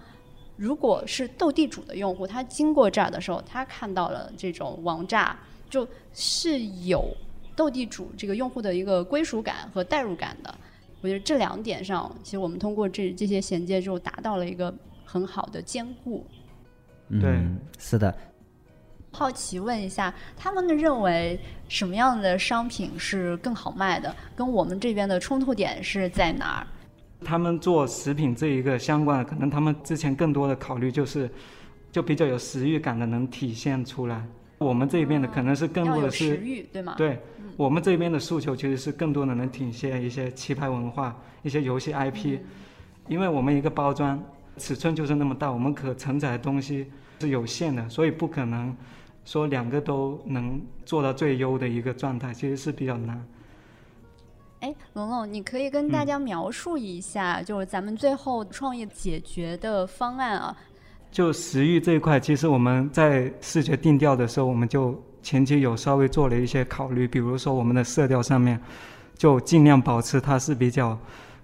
[0.57, 7.07] 如果是斗地主的用户，他经过这儿的时候，他看到了这种王炸，就是有
[7.55, 10.53] 斗地主这个用户的一个归属感和代入感的。
[11.05, 14.73] 我觉得这两点上，其实我们通过这这些衔接，之后达到了一个
[15.05, 16.25] 很好的兼顾。
[17.21, 17.39] 对，
[17.77, 18.11] 是的。
[19.11, 24.13] 好奇问一下，他们认为什么样的商品是更好卖的？
[24.35, 26.67] 跟我们这边的冲突点是在哪儿？
[27.23, 31.29] 他们做食品这一个相关的，可能他们之前更多的考虑就是，
[31.91, 34.25] 就比较有食欲感的能体现出来。
[34.57, 36.95] 我们这边的可能是更多的是食欲，对吗？
[36.97, 37.19] 对，
[37.57, 42.39] 我们这边的诉求其实是更多的能体现一些棋牌文化、一些游戏 IP，
[43.07, 44.21] 因为我们一个包装
[44.57, 46.85] 尺寸就是那么大，我们可承载的东西
[47.19, 48.75] 是有限的，所以不可能
[49.23, 53.25] 说两个都能做到最优的一个状态，其实是比较难。
[54.61, 60.57] 哎，龙龙，你可以跟大家描述一下，就是咱们最后创业解决的方案啊。
[61.11, 68.61] 就食欲这一块，其实我们在视觉定调的时候，我们就前期有稍微做了一些考虑，比如说我们的色调上面，
[69.17, 70.95] 就尽量保持它是比较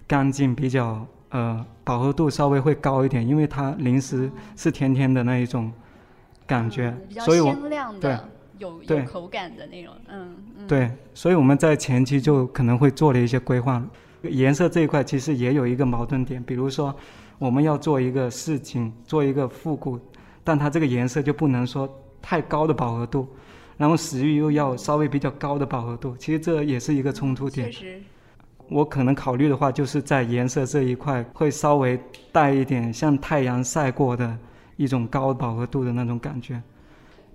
[0.06, 5.72] 干净、比较呃饱和度稍微会高一点，因为它零食是甜甜的那一种
[6.46, 7.52] 感觉，所以我
[8.00, 8.16] 对。
[8.58, 13.82] 有有口感的那种，嗯嗯，对，所以我们在前期就可能会做了一些规划。
[14.22, 16.94] 颜色这一块其实也有一个矛盾点，比如说
[17.40, 19.98] 我们要做一个事情，做一个复古，
[20.44, 23.26] 但它这个颜色就不能说太高的饱和度，
[23.76, 27.70] 然后食欲又要稍微比较高的饱和度，其实这也是一个冲突点。
[28.68, 34.38] 我可能考虑的话，就是在颜色这一块会稍微带一点像太阳晒过的
[34.76, 36.62] 一种高饱和度的那种感觉。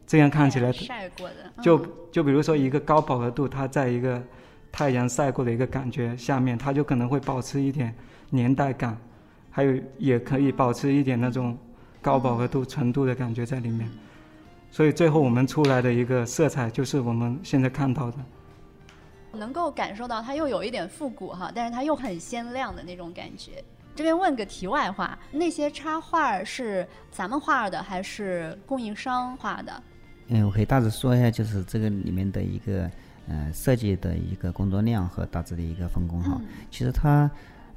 [0.07, 4.23] 这样看起来晒过的，就就比如说一个高饱和度，它在一个
[4.71, 7.93] 太阳晒过的一个感觉下面，它就可能会保持一点
[8.29, 8.97] 年代感，
[9.51, 11.57] 还有也可以保持一点那种
[12.01, 13.87] 高饱和度、纯度的感觉在里面。
[14.77, 18.17] 所以最后我们出来的一个色彩就是我们现在看到的，
[19.31, 23.53] 能够感受到它又有一点复古哈，但是它又很鲜亮的那种感觉。
[23.95, 29.83] 这边问个题外话，那些插画是咱们画的还是供应商画的？
[30.27, 32.87] 嗯，我可以大致说一下，就是这个里面的一个
[33.27, 36.39] 呃设计的一个工作量和大致的一个分工哈。
[36.69, 37.27] 其实它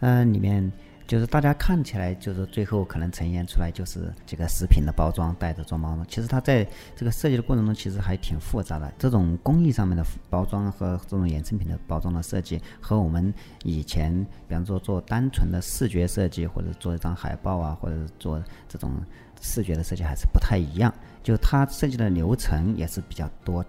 [0.00, 0.70] 嗯里面
[1.10, 8.92] 就是大家看起来就是最后可能呈现出来就是这个食品的包装袋子装包装，其实它在这个设计的过程中其实还挺复杂的。
[8.96, 18.92] 这种工艺上面的包装和这种衍生品的包装的设计，和我们以前比方说做单纯的视觉设计或者做一张海报啊，或者做这种
[19.40, 20.94] 视觉的设计还是不太一样。
[21.24, 23.64] 就它设计的流程也是比较多，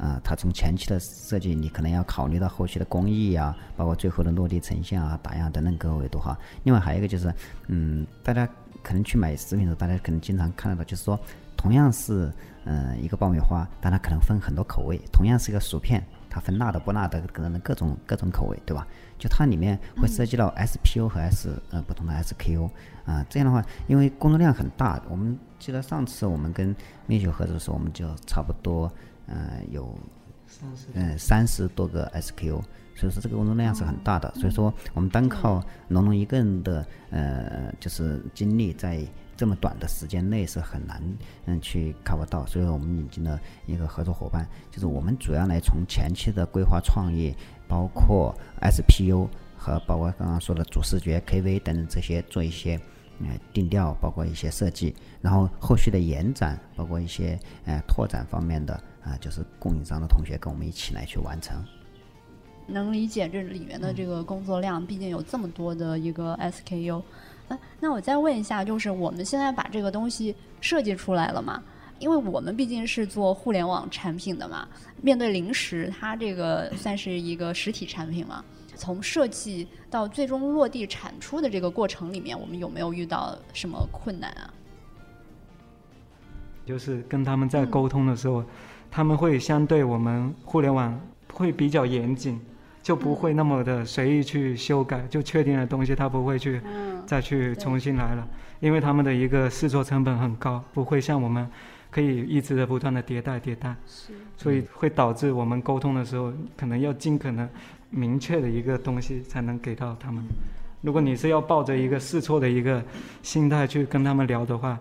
[0.00, 6.38] 啊，它从前期的设计，你可能要考虑到后期的工艺啊，包括最后的落地呈现啊、打样等等各个维度哈。
[6.64, 7.32] 另外还有一个就是，
[7.66, 8.48] 嗯，大家
[8.82, 11.20] 可能去买食品的时候，大家可能经常看得到，就是说，
[11.54, 12.32] 同样是
[12.64, 18.86] 嗯一个爆米花，但它可能分很多口味；同样是一个薯片，它分辣的、不辣的，可能各种各种口味，对吧？
[19.18, 22.70] 就它里面会涉及到 SPO 和 S 呃不同的 SKU
[23.04, 26.74] 啊，这样的话，因为工作量很大，我们记得上次我们跟
[27.06, 28.90] 蜜雪合作的时候，我们就差不多
[29.30, 29.96] 呃有
[30.92, 32.60] 嗯三十多个 SKU，
[32.94, 39.02] 所以说这个工作量是很大的，所以说我们单靠龙龙一个人的呃就是精力在
[39.36, 41.02] 这么短的时间内是很难
[41.46, 47.34] 嗯去 cover 到，所以我们引进了一个合作伙伴，就是我们主要来从前期的规划创意。
[47.70, 52.74] 包括 SPU 和包括刚刚说的主视觉 KV 等等这些做一些
[53.20, 61.56] 呃定调，包括一些设计，然后后续的延展，包括一些呃拓展方面的啊，就是供应商的同学跟我们一起来去完成。
[62.66, 67.02] 能理解这里面的这个工作量，毕竟有这么多的一个 SKU。
[67.48, 71.62] 哎，那我再问一下，就是我们现在把这个东西设计出来了嘛？
[71.98, 74.68] 因为我们毕竟是做互联网产品的嘛，
[75.02, 78.44] 面对零食，它这个算是一个实体产品嘛。
[78.76, 84.54] 从设计到最终落地产出的这个过程里面，我们有没有遇到什么困难啊？
[86.64, 88.44] 就是跟他们在沟通的时候，
[88.90, 90.98] 他们会相对我们互联网
[91.32, 92.40] 会比较严谨，
[92.82, 96.60] 就不会那么的随意去修改，就确定的东西他不会去
[97.06, 101.48] 再去重新来了，因为他们的一个试错成本很高，不会像我们
[101.90, 103.74] 可以一直的不断的迭代迭代，
[104.36, 107.48] 所以会导致我们沟通的时候可能要尽可能
[107.90, 110.22] 明确的一个东西才能给到他们。
[110.82, 112.82] 如果你是要抱着一个试错的一个
[113.22, 114.78] 心态去跟他们聊的话，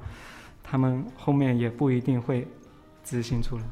[0.64, 2.48] 他们后面也不一定会
[3.04, 3.64] 执行出来。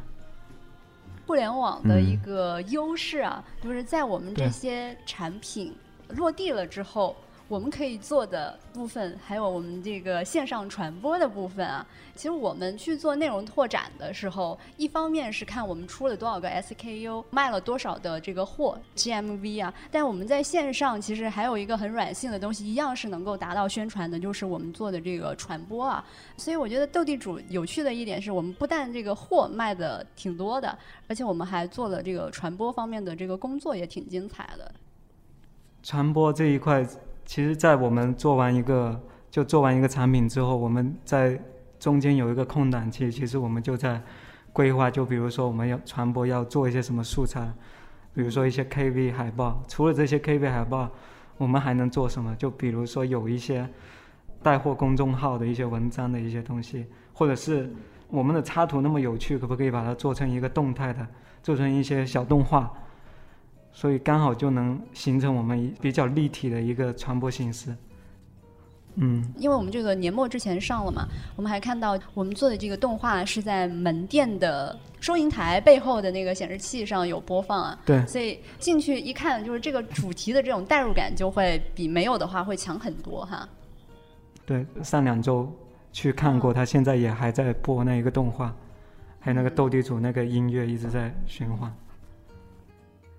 [1.27, 5.75] 互联网的一个优势啊，就是在我们这些产品
[6.07, 7.15] 落地了之后。
[7.49, 11.85] 我们可以做的部分，还有我们这个线上传播的部分啊。
[12.13, 19.73] 其实我们去做内容拓展的时候，一方面是看我们出了多少个 SKU，卖了多少的这个货 GMV 啊。
[19.89, 26.03] 但我们在线上其实还有一个很软性的东西，一样是能够达到宣传的，就是我们做的这个传播啊。
[26.35, 34.69] 所以我觉得斗地主有趣的一点是我们不但这个货卖的挺多的，而且我们还做了这个传播方面的这个工作，也挺精彩的。
[35.81, 36.85] 传播这一块。
[37.27, 38.97] 其实，在我们做完一个
[39.29, 41.37] 就做完一个产品之后，我们在
[41.77, 44.01] 中间有一个空档期，其实我们就在
[44.53, 44.89] 规划。
[44.89, 47.51] 就比如说，我们要传播要做一些什么素材，
[48.13, 49.61] 比如说一些 KV 海报。
[49.67, 50.89] 除了这些 KV 海报，
[51.37, 52.33] 我们还能做什么？
[52.37, 53.69] 就比如说有一些
[54.41, 57.69] 带货公众号的一些文章的一些东西，或者是
[58.09, 61.05] 我们的插图那么有趣，可不可以把它做成一个动态的，
[61.43, 62.71] 做成一些小动画？
[63.77, 67.69] 所以刚好就能形成我们比较立体的一个传播形式。
[68.95, 77.79] 嗯，因为我们这个年末之前上了嘛，我们还看到我们做的这个动画是在门店的收银台背后的那个显示器上有播放啊。
[77.85, 78.03] 对。
[78.07, 83.47] 所以进去一看，就是这个主题的这种代入感就会比没有的话会强很多哈。
[84.43, 85.47] 对，上两周
[85.93, 88.51] 去看过，他现在也还在播那一个动画，
[89.19, 91.71] 还有那个斗地主那个音乐一直在循环。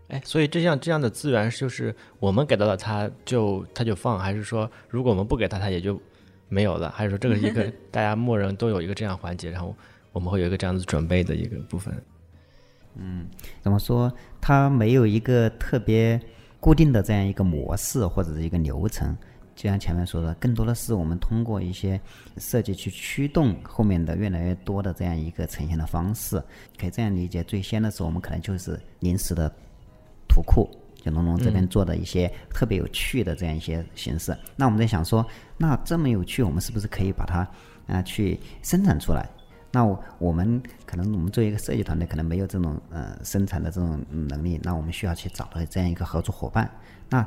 [0.09, 6.01] 哎，所以这样这样的资源就是我们给到了他，就他就放，还是说如果我们不给他，他也就
[6.49, 6.91] 没有了？
[6.93, 9.77] 还是说这个是一个 大家默认都有一个这样环节，然后
[10.13, 11.95] 我们会有一个这样子准备的一个部分？
[12.97, 13.27] 嗯，
[13.63, 14.11] 怎么说？
[14.41, 16.19] 它没有一个特别
[16.59, 19.15] 固定的这样一个模式或者是一个流程，
[19.55, 22.01] 就像前面说的，更多的是我们通过一些
[22.39, 26.43] 设计去驱动后面的越来越多的这样一个呈现的方式。
[26.81, 29.55] 可以这样理解，最先的时候我们可能就是临时的。
[30.29, 30.69] 图库，
[31.03, 34.37] 就龙龙这边做的一些特别有趣的这样一些形式。
[34.57, 37.49] 那我们在想说，那这么有趣，我们是不是可以把它
[37.87, 39.29] 啊去生产出来？
[39.71, 39.85] 那
[40.19, 44.59] 我们可能我们作为一个设计团队，可能没有这种呃生产的这种能力。
[44.63, 46.71] 那我们需要去找到这样一个合作伙伴。
[47.11, 47.27] 那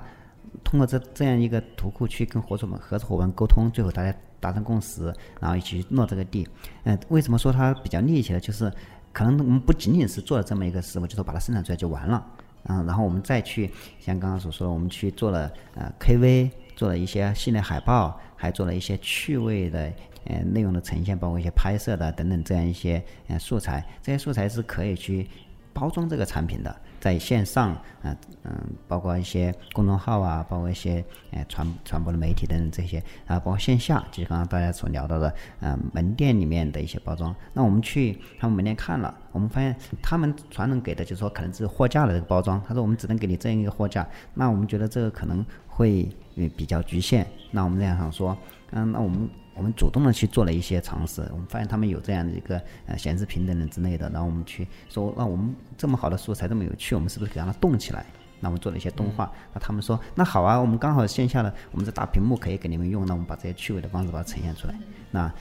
[0.63, 6.47] 通过这这样一个图库去跟合作们合作伙伴沟通，最后大家达成共识，然后一起去落这个地。
[6.83, 8.39] 嗯，为什么说它比较立体呢？
[8.39, 8.73] 就是
[9.13, 12.25] 可能我们不仅仅是做了这么一个事我，就说把它生产出来就完了。
[12.65, 13.69] 嗯，然后我们再去
[13.99, 19.91] 像刚刚所说的，我们去做了呃 KV，做了一些系列海报，还做了一些趣味的
[20.25, 25.27] 呃内容的呈现，包括一些拍摄的等等这样一些呃素材，这些素材是可以去
[25.73, 26.75] 包装这个产品的。
[27.01, 28.53] 在线上，嗯嗯，
[28.87, 37.35] 包括一些公众号啊，包括一些呃传传播的媒体等等这些，啊，包括线下，就是刚刚大家所聊到的，嗯，门店里面的一些包装。
[37.53, 46.07] 那我们去他们门店看了，我们发现他们传统给的就是说可能是货架的这个包装，他说我们只能给你这样一个货架，那我们觉得这个可能会
[46.55, 47.27] 比较局限。
[47.49, 48.37] 那我们这样想说，
[48.69, 49.27] 嗯，那我们。
[49.53, 58.05] 我们主动的去做了一些尝试，我们发现他们有这样的一个呃显示屏等等之类的，然后我们去说，那我们这么好的素材这么有趣，我们是不是可以让它动起来？
[58.41, 64.75] 那我们做了一些动画，那他们说，那好啊，我们刚好线下的我们这大屏幕可以给你们用，那我们把这些趣味的方式把它呈现出来。
[65.11, 65.31] 那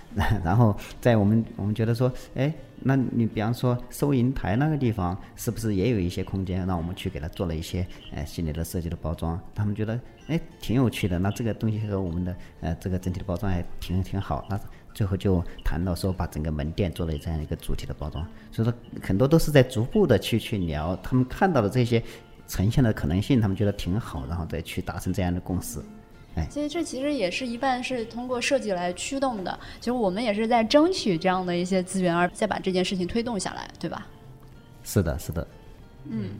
[0.45, 9.41] 然后在我们我们觉得说，哎，那你比方说收银台那个地方是不是也有一些空间，让我们去给他做了一些呃系列的设计的包装？
[9.55, 14.45] 他们觉得哎挺有趣的，那这个东西和我们的呃这个整体的包装还挺挺好。
[14.51, 14.61] 那
[14.93, 18.27] 最后就谈到说把整个门店做了这样一个主题的包装。
[18.51, 22.03] 所以说很多都是在逐步的去去聊他们看到的这些。
[22.51, 25.79] 呈现的可能性，他们觉得挺好，然后再去达成这样的共识。
[26.35, 29.57] 哎，所以这其实也是一半是通过设计来驱动的。
[29.79, 34.05] 其实我们也是在争取这样的一些资源，而再把这件事情推动下来，对吧？
[34.83, 35.47] 是的，是的。
[36.07, 36.31] 嗯，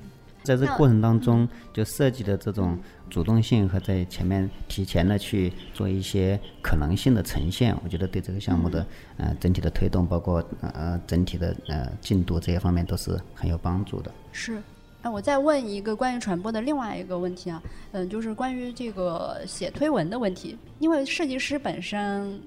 [0.43, 2.77] 在这过程当中，就设计的这种
[3.09, 8.85] 主动性和在前面提前的去做一些可能性的呈现，我觉得对这个项目的
[9.17, 14.11] 呃整体的推动，包括呃整体的呃进度这些方面都是很有帮助的。
[14.33, 14.61] 是。
[15.03, 20.59] 那我再问一个关于传播的另外一个问题啊，嗯，就是关于这个写推文的问题。
[20.79, 22.39] 因为设计师本身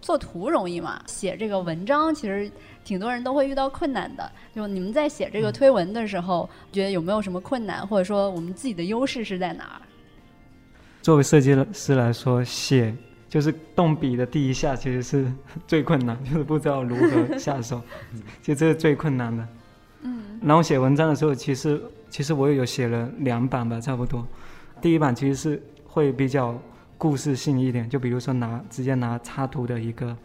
[0.00, 2.50] 做图容易嘛，写这个文章其实
[2.84, 4.30] 挺多人都会遇到困难的。
[4.52, 9.82] 就你们在写这个推文的时候，觉得有没有什么困难，或者说我们自己的优势是在哪儿？
[11.02, 12.92] 作为设计师来说，写
[13.28, 15.32] 就是动笔的第一下其实是
[15.68, 17.80] 最困难，就是不知道如何下手，
[18.42, 19.46] 就这是最困难的。
[20.02, 20.38] 嗯。
[20.42, 24.26] 然后写文章的时候，其实其实我也有写了两版吧，差不多。
[24.80, 26.56] 第一版其实是会比较。
[26.98, 30.16] 故事性一点，就比如说拿直接拿插图的一个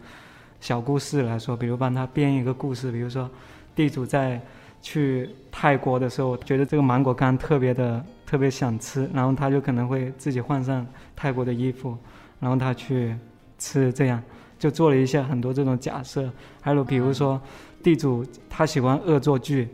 [0.60, 3.28] 小故事来说，比如帮他编一个故事，比如说
[3.74, 4.40] 地主在
[4.80, 11.98] 去泰国的时候，觉得这个芒果干特别的特别想吃，然后他就可能会自己换上泰国的衣服，
[12.38, 13.12] 然后他去
[13.58, 14.22] 吃，这样
[14.56, 16.30] 就做了一些很多这种假设。
[16.60, 17.40] 还有比如说
[17.82, 19.68] 地主他喜欢恶作剧，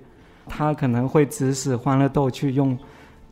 [0.47, 2.79] 他可能会指使欢乐豆去用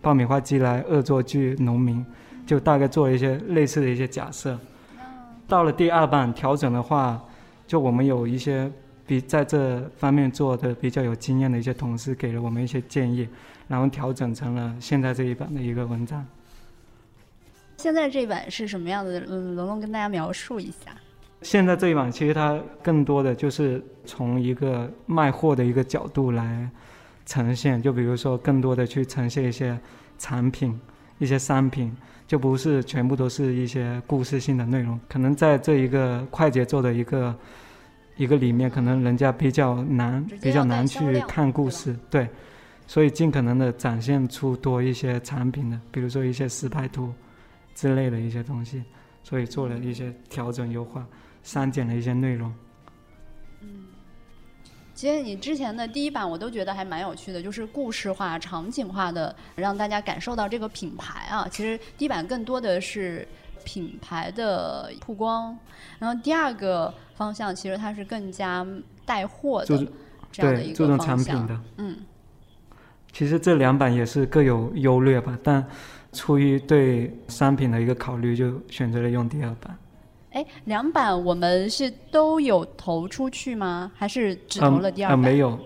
[0.00, 2.04] 爆米花机来恶作剧农民。
[2.44, 4.58] 就大概做一些类似的一些假设，
[5.46, 7.22] 到了第二版调整的话，
[7.68, 8.70] 就我们有一些
[9.06, 13.28] 比在这方面做的比较有经验的一些同事给了我们一些建议，
[13.68, 16.26] 然后调整成了现在这一版的一个文章。
[17.76, 19.20] 现在这版是什么样的？
[19.28, 20.90] 嗯，龙龙跟大家描述一下。
[21.42, 26.68] 现在这一版其实它更多的就是从一个卖货的一个角度来
[27.26, 29.78] 呈现，就比如说更多的去呈现一些
[30.18, 30.80] 产品、
[31.18, 31.94] 一些商品。
[32.24, 37.36] 就不是全部都是一些故事性的内容，可能在这一个快节奏的一个
[38.16, 42.26] 一个里面，可能人家比较难比较难去看故事，对，
[42.86, 47.12] 所以尽可能的展现出多一些产品的，比如说一些实拍图
[47.74, 48.82] 之类的一些东西，
[49.22, 51.06] 所以做了一些调整优化，
[51.42, 52.52] 删减了一些内容。
[53.60, 53.86] 嗯
[54.94, 61.48] 其实你之前的第一版我都觉得还蛮有趣的，就是故事化、场景化的，让大家感受到这个品牌啊。
[61.50, 63.26] 其实第一版更多的是
[63.64, 65.58] 品牌的曝光，
[65.98, 68.64] 然后第二个方向其实它是更加
[69.04, 69.88] 带货的
[70.30, 71.62] 这样的一个方向。
[71.78, 71.98] 嗯，
[73.12, 75.66] 其实这两版也是各有优劣吧，但
[76.12, 79.76] 出于对商品的一个考虑，就选择了用第二版。
[80.32, 83.90] 哎，两版我们是都有投出去吗？
[83.96, 85.18] 还是只投了第二版？
[85.18, 85.58] 没有，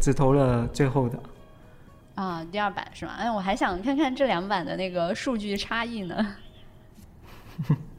[0.00, 1.18] 只投了最后的。
[2.14, 3.12] 啊，第二版是吗？
[3.18, 6.36] 哎，我还想看看这两版的那个数据差异呢。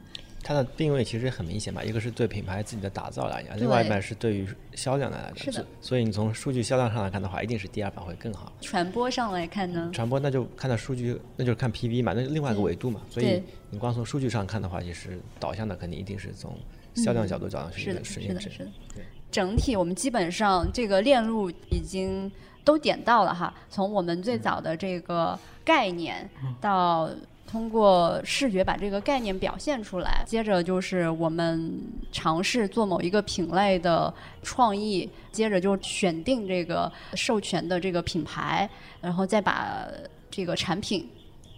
[0.46, 5.36] 它的定位其实很明显嘛，一个是对品牌自己的打造来讲，另外一半是对于销量来讲。
[5.38, 5.66] 是的。
[5.80, 8.52] 所以你从数据销量上来看的话，一定是第二版会更好。
[8.60, 9.90] 传播上来看呢？
[9.92, 13.00] 传播那就看到数据，那就是看 PV 嘛，那是另外一个维度嘛。
[13.10, 16.56] 所以你光从数据上看的话，其实导向的肯定一定是从
[16.94, 18.04] 销量角度找上去的。
[18.04, 18.70] 是的，是的，是的。
[18.94, 19.04] 对。
[19.32, 22.30] 整体我们基本上这个链路已经
[22.62, 26.30] 都点到了哈，从我们最早的这个概念
[26.60, 27.10] 到。
[27.46, 31.80] 通过视觉把这个概念表现出来，接着就是我们
[32.10, 38.68] 尝试做某一个品类的创意，接着就选定这个授权的这个品牌，
[39.00, 39.86] 然后再把
[40.30, 41.08] 这个产品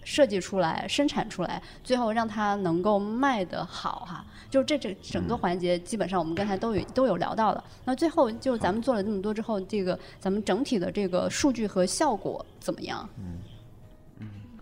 [0.05, 4.25] 设计出来、生产出来，最后让它能够卖得好哈。
[4.51, 7.65] 就这这整个环节，基本上我们刚才都有都有聊到了。
[7.85, 13.09] 那最后就咱们做了这么多之后，这个咱们整体的这个数据和效果怎么样？
[13.19, 13.39] 嗯。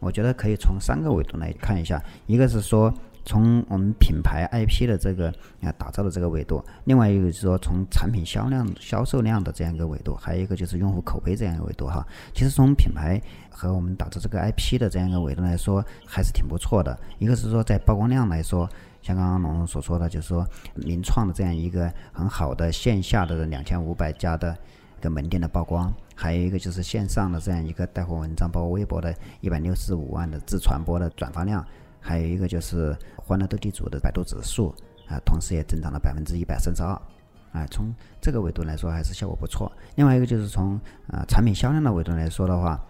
[0.00, 2.92] 我觉得可以从三个维度来看一下，一个是说
[3.24, 5.28] 从我们品牌 IP 的这个
[5.60, 12.06] 啊打造的这个维度，另外一个是说从产品销量销售量的这样一个维度，还有一个就是用户口碑这样一个维度哈。
[12.34, 13.20] 其实从品牌
[13.50, 16.96] 和我们打造这个 IP 的这样一个维度来说，还是挺不错的。
[17.18, 18.68] 一个是说在曝光量来说，
[19.02, 24.56] 像刚刚龙龙所说的，就是说名创的这样一个很好的线下的两千五百家的
[25.00, 25.92] 一个门店的曝光。
[26.16, 31.64] 还有一个就是线上的这样一个带货文章，包括微博的一百六十五万的自传播的转发量，
[32.00, 34.74] 还有一个就是欢乐斗地主的百度指数
[35.06, 36.90] 啊，同时也增长了百分之一百三十二，
[37.52, 39.70] 啊，从这个维度来说还是效果不错。
[39.96, 42.82] 另外一个就是从啊产品销量的维度来说的话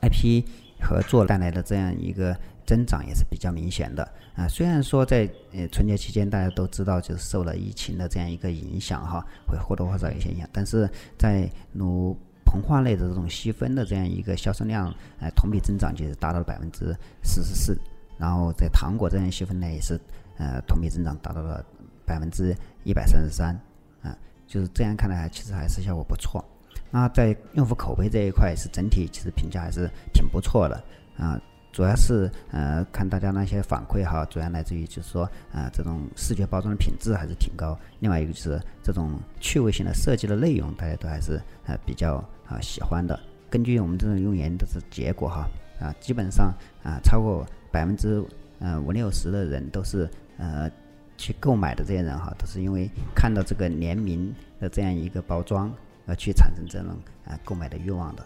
[0.00, 0.42] ，IP
[0.80, 2.36] 合作带来的这样一个。
[2.68, 10.86] 增长也是比较明显的啊，虽然说在呃春节期间大家都知道就是受了疫情的这样一个影响哈，会或多或少有些影响，但是
[11.16, 12.14] 在如
[12.48, 14.90] 膨化类的这种细分的这样一个销售量，
[15.20, 17.78] 呃同比增长就是达到了百分之四十四，
[18.16, 20.00] 然后在糖果这样细分呢也是
[20.38, 21.62] 呃同比增长达到了
[22.06, 23.54] 百分之一百三十三
[24.02, 26.42] 啊，就是这样看来其实还是效果不错。
[26.90, 30.82] 那在用户口碑这一块是整体其实评价还是挺不错的
[31.18, 31.38] 啊。
[31.70, 37.78] 主要是呃看大家那些反馈哈，主要来自于就是说啊这种视觉包装的品质还是挺高。
[38.00, 43.18] 另外一个就是这种趣味性的设计的内容，大家都还是呃比较啊喜欢的。
[43.50, 45.48] 根据我们这种用研的这结果哈
[45.80, 48.22] 啊，基本上啊超过百分之
[48.58, 50.70] 呃五六十的人都是呃
[51.16, 55.72] 去购买的这些人哈，都是因为看到这个联名的这样一个包装
[56.06, 56.88] 而去产生这种
[57.26, 58.24] 啊购买的欲望的。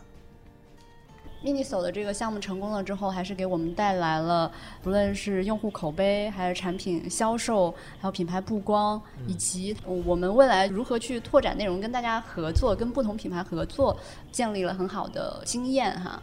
[1.45, 4.51] Miniso 的这个项目成功了之后，还是给我们带来了
[4.82, 13.97] 不论是用户口碑，还是产品销售，还有品牌曝光，以及我们未来如何去拓展内容，跟大家合作，跟不同品牌合作，
[14.30, 16.22] 建立了很好的经验哈。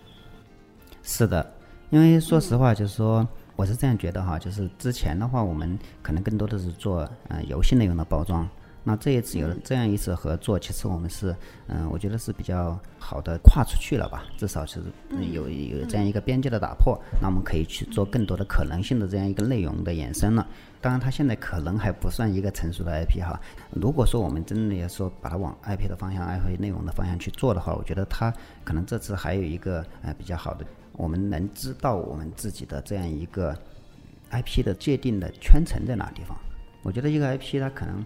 [1.04, 1.54] 是的，
[1.90, 3.28] 因为说实话，就是说。
[3.56, 8.48] 我是这样觉得哈，就是之前的话，我们可能更多的是做嗯游戏内容的包装。
[8.90, 11.36] 那这一次有了这样一次合作，其实我们是
[11.68, 14.82] 嗯，我觉得是比较好的跨出去了吧，至少是
[15.32, 17.00] 有有这样一个边界的打破。
[17.22, 20.48] 那我们可以去做更多的可能性的这样一个内容的延伸了。
[20.82, 23.40] 当然，它现在可能还不算一个成熟的 IP 哈。
[23.70, 28.34] 如果说我们真的要说把它往 IP 的方向、IP 内容的方向去做的话，我觉得它
[28.64, 30.66] 可能这次还有一个呃比较好的。
[30.94, 33.56] 我们能知道我们自己的这样一个
[34.32, 36.36] IP 的界定的圈层在哪地方？
[36.82, 38.04] 我觉得一个 IP 它可能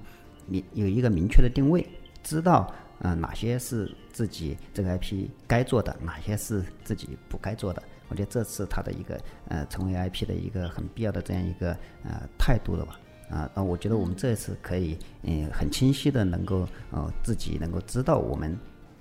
[0.47, 1.87] 明有一个明确的定位，
[2.23, 7.81] 知道呃哪些是自己这个 IP 该做的，哪些是自己不该做的。
[8.09, 11.71] 我觉得这是他的一个呃成为 IP 的一个很必要的这样一个
[12.03, 12.99] 呃态度了吧？
[13.29, 18.55] 啊，那我觉得我们这次可以嗯很清晰的能够呃自己能够知道我们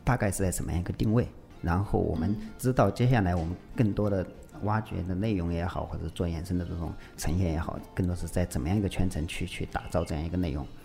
[0.04, 1.28] 大概是在什么样一个定位。
[1.60, 4.26] 然后我们知道，接下来我们更多的
[4.62, 10.81] 挖掘的内容也好，或者做延伸的这种呈现也好，更多是在怎么样一个圈层去去打造这样一个内容啊。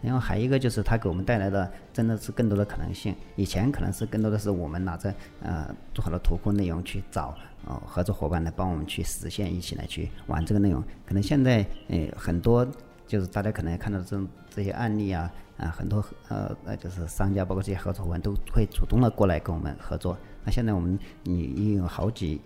[0.00, 3.14] 然后还一个就是它给我们带来的真的是更多的可能性。
[3.36, 7.34] 以前可能是更多的是我们拿着呃做好的图库内容去找
[7.66, 10.82] 呃合作伙伴来帮我们去实现，一起来去玩这个内容。
[11.06, 12.66] 可能现在呃很多
[13.06, 15.30] 就是大家可能看到这种这些案例啊。
[15.58, 20.16] 啊，很多呃呃，就是商家包括这些合作伙伴都会主动的过来跟我们合作。
[20.44, 22.40] 那现在我们已已有好几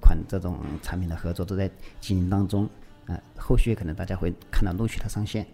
[0.00, 1.68] 款这种产品的合作都在
[2.00, 2.70] 进行当中，
[3.06, 5.44] 呃，后续可能大家会看到陆续的上线。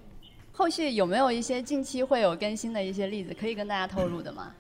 [0.56, 4.52] 后续有没有一些近期会有更新的一些例子可以跟大家透露的吗？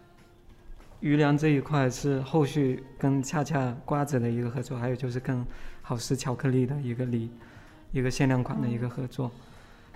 [0.98, 5.46] 余粮这一块是后续跟恰恰瓜子的一个合作，还有就是跟
[5.82, 7.30] 好吃巧克力的一个礼
[7.92, 9.30] 一个限量款的一个合作。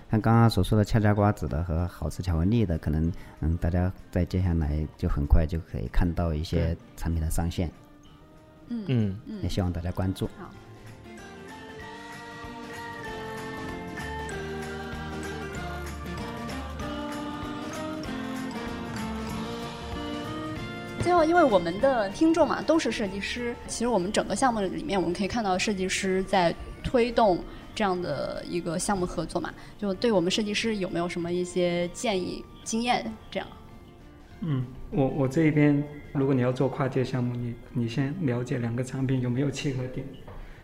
[0.09, 7.69] 像刚刚所说的恰恰瓜子的和好吃巧克力的，可能嗯，大家在接下来就很快就可以看到一些产品的上线。
[8.69, 10.27] 嗯嗯也希望大家关注。
[10.39, 10.49] 好。
[21.25, 26.53] 因为我们的听众嘛都是设计师，其实我们整个项目里面，我们可以看到设计师在
[26.83, 27.39] 推动。
[27.75, 33.09] 这样的一个项目合作嘛，就对我们设计师有没有什么一些建议、经验？
[33.31, 33.47] 这样。
[34.41, 40.05] 嗯，我我这一边，如果你要做跨界项目，你你先了解两个产品有没有契合点，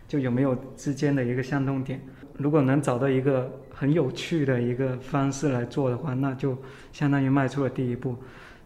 [0.06, 1.98] 就有没有之间的一个相通点。
[2.34, 6.58] 如果能找到一个很有趣的一个方式来做的话，那就
[6.92, 8.14] 相当于迈出了第一步。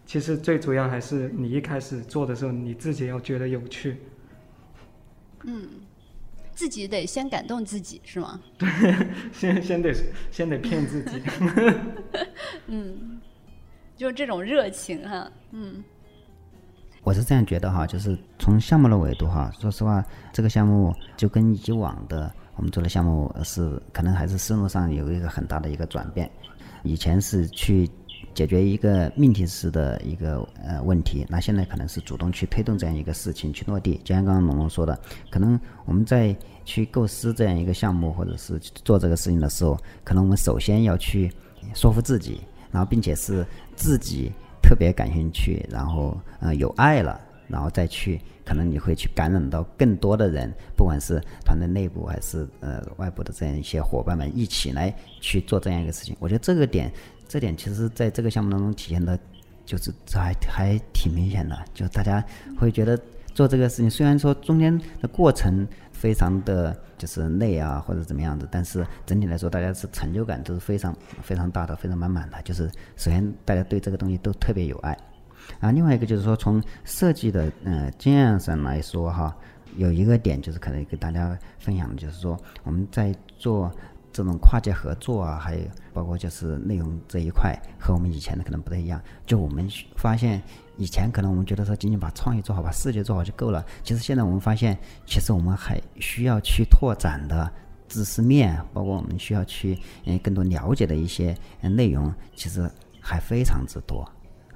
[0.05, 3.97] 其实最主要还是你一开始做的时候，你自己要觉得有趣。
[5.43, 5.67] 嗯。
[6.53, 8.39] 自己得先感动自己，是吗？
[8.59, 8.69] 对，
[9.31, 9.91] 先先得
[10.29, 11.19] 先得骗自己。
[12.67, 13.19] 嗯，
[13.95, 15.83] 就这种热情哈，嗯。
[17.03, 26.29] 我是这样觉得哈，就是从项目的维度哈，说实话，这个项目就跟以往的我们做的项目是可能还是思路上有一个很大的一个转变。
[26.83, 27.89] 以前是去。
[28.33, 33.99] 解决一个命题式的一个呃问题，那现在可能是主动去推动这样一个事情去落地。
[34.03, 41.31] 就像刚刚龙龙说的，可能我们在去构思这样一个项目或者是做这个事情的时候，可能我们首先要去
[41.73, 48.19] 说服自己，然后并且是自己特别感兴趣，然后呃有爱了，然后再去，
[48.51, 56.13] 可能你会去感染到更多的人，不管是团队内部还是呃外部的这样一些伙伴们一起来去做这样一个事情。
[56.19, 56.91] 我觉得这个点。
[57.29, 59.17] 这点其实在这个项目当中体现的，
[59.65, 61.57] 就是还还挺明显的。
[61.73, 62.21] 就大家
[62.59, 62.99] 会觉得
[63.33, 70.93] 做这个事情，虽然说中间的过程非常的就是累啊，或者怎么样子，但是整体来说，大家是成就感都是非常
[71.23, 72.41] 非常大的，非常满满的。
[72.41, 74.97] 就是首先大家对这个东西都特别有爱
[75.59, 75.71] 啊。
[75.71, 79.35] 另外一个就是说，从设计的呃经验上来说哈，
[79.75, 83.71] 有一个点就是可能跟大家分享的就是说，我们在做。
[84.13, 85.61] 这种跨界合作啊，还有
[85.93, 89.01] 包括就是内容这一块，和我们以前的可能不太一样。
[89.25, 90.43] 就我们发现，
[90.75, 93.65] 以前可能我们觉得说，仅仅把创意做好，把视觉做好就够了。
[93.83, 97.49] 其实现在我们发现，其实我们还需要去拓展的
[97.87, 104.05] 知识面，包括我们需要去嗯更多了解的一些内容，其实还非常之多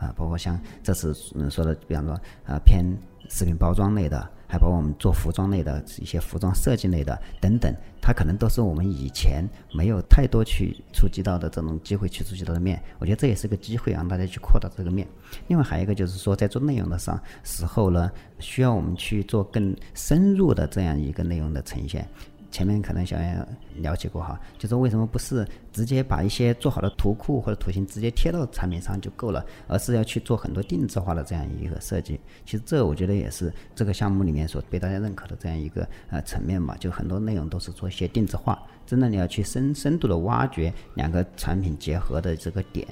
[0.05, 0.13] 啊。
[0.15, 2.85] 包括像这次嗯说的，比方说呃偏
[3.29, 4.29] 食品包装类的。
[4.47, 9.43] 还包括我们做服装类的一些服装设计类的等等，它可能都是我们以前
[9.73, 12.79] 没有太多去触及到的这种机会去触及到的面。
[12.99, 15.07] 我觉得这也是个机会，让大家去扩大这个面。
[15.47, 22.07] 另外还有一个就是说，在做内容的上时候呢，需要我们去做更深入的这样一个内容的呈现。
[22.51, 32.19] 前面可能小杨了解过哈，就是为什么不是直接把一些做好的图库或者图形直接贴到产品上就够了，而是要去做很多定制化的这样一个设计。
[32.45, 38.61] 其实这我觉得也是这个项目里面所被大家认可的这样一个呃层面嘛，就很多内容都是做一些定制化。
[38.85, 42.87] 真的你要去深深度的挖掘两个产品结合的这个点，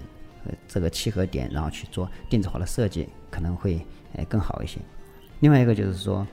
[0.45, 3.80] 呃这个契合点，然后去做定制化的设计，可能会
[4.14, 4.80] 呃更好一些。
[5.39, 6.26] 另外一个就是说，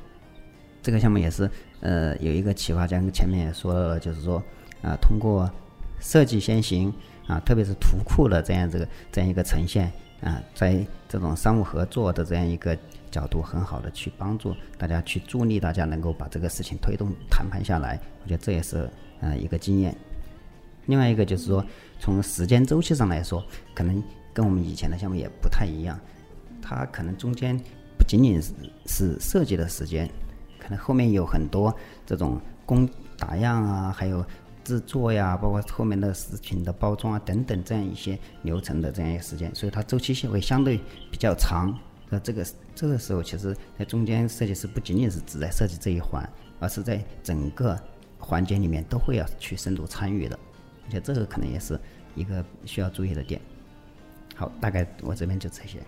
[0.83, 1.51] 这个项目也是。
[1.83, 4.37] 呃，有一个启发，像前面也说了，就是说，
[4.83, 5.51] 啊，通过
[5.99, 6.93] 设计先行
[7.27, 12.77] 啊，特别是图库的这样这个这样一个呈现啊，在这种商务合作的这样一个
[13.11, 18.87] 角度，很好的去帮助大家去助力大家能够把这个事情推动谈判下来，我觉得这也是
[19.23, 19.97] 呃一个经验。
[20.85, 21.65] 另外一个就是说，
[21.99, 23.43] 从时间周期上来说，
[23.75, 24.05] 可能
[24.35, 25.99] 跟我们以前的项目也不太一样，
[26.61, 27.59] 它可能中间
[27.97, 28.53] 不仅仅是
[28.85, 30.07] 是设计的时间。
[30.71, 31.75] 那后面有很多
[32.07, 34.25] 这种工打样啊，还有
[34.63, 40.79] 制作呀，包括后面的事情的包装啊等等这样一些流程的这样一个时间，所以它周期性会相对
[41.11, 41.77] 比较长。
[42.09, 47.79] 那这个这个时候，其实在中间设计师不仅仅是只在设计这一环，而是在整个
[48.19, 50.39] 环节里面都会要去深度参与的。
[50.87, 51.79] 而且这个可能也是
[52.15, 53.41] 一个需要注意的点。
[54.35, 55.79] 好，大概我这边就这些。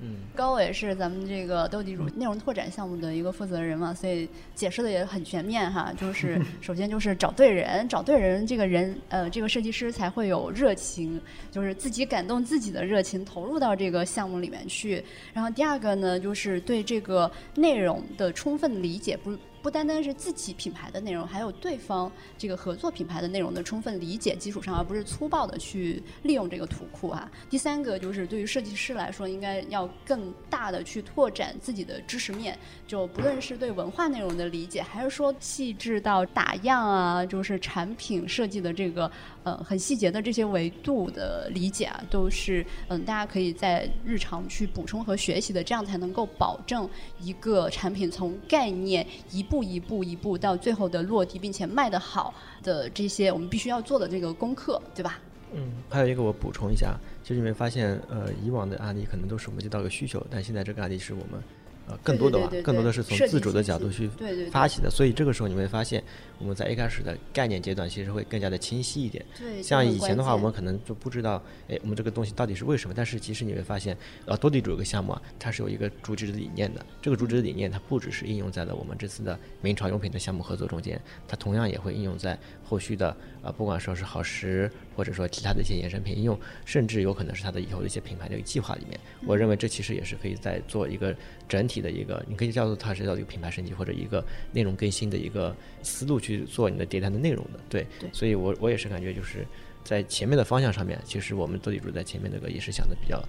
[0.00, 5.92] 嗯，高伟是咱们这个斗地主内容拓展项目的一个负责人嘛，所以解释的也很全面哈。
[5.98, 11.20] 就是首先就是找对人，找对人，这个人呃，这个设计师才会有热情，
[11.50, 15.02] 就是自己感动自己的热情投入到这个项目里面去。
[15.32, 19.36] 然后第二个呢，就是对这个内容的充分理解不。
[19.66, 22.08] 不单单是自己品牌的内容，还有对方
[22.38, 27.28] 这个合作品牌的内容的充分理解基础上，而不是粗暴的去利用这个图库啊。
[27.50, 32.56] 第三个就是对于设计师来说，应该要更大的去拓展自己的知识面，
[32.86, 39.10] 就不论是对文化内容的理解，还是说细致到打样啊，就是产品设计的这个
[39.42, 46.88] 呃很细节的这些维度的理解啊，都是嗯大家可以在日常去补充和学习的，这样才能够保证
[47.20, 49.55] 一个产品从概念一步。
[49.56, 55.18] 步一步一步到最后的落地，并且卖得好的这些，我们必须要做的这个功课，对吧？
[55.54, 61.42] 嗯，还有一个我补充一下，就是你会发现，呃，以往的案例可能都是我们接到个需求，但现在这个案例是我们。
[61.88, 64.10] 呃，更多的吧，更多的是从自主的角度去
[64.50, 66.02] 发起的，所以这个时候你会发现，
[66.38, 69.24] 我们在一开始的概念阶段其实会更加的清晰一点。
[69.38, 72.94] 对，像以前的话，我们可能就不知道，哎，我们这个东西到底是为什么？
[72.96, 76.84] 但是其实你会发现，呃，多地主有个项目啊，它是有一个主旨的理念的。
[77.00, 82.36] 这个主旨的理念，它不只是应用在了我们这次的明朝用品的项目合作中间，它同样也会应用在
[82.66, 88.98] 后续的，啊，不管说是好时，或者说其他的一些衍生品应用，甚至有可能是它的以后的一些品牌的一个计划里面。
[89.24, 91.14] 我认为这其实也是可以在做一个
[91.48, 92.56] 整体的一个，你可以。
[92.56, 99.46] 叫做它是叫一个品牌升级或者一个内容更新的一个思路去做你的迭代的内容的，对，所以我我也是感觉就是
[99.84, 103.22] 在前面的方向上面，其实我们斗地主在前面那个也是想的比较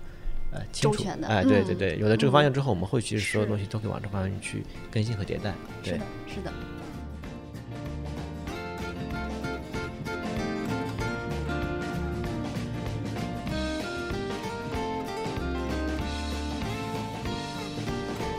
[0.53, 6.53] 呃清楚，哎，对对对，有了这个方向之后，我们后续所有东西都可以往这方向去更新和迭代，对，是的，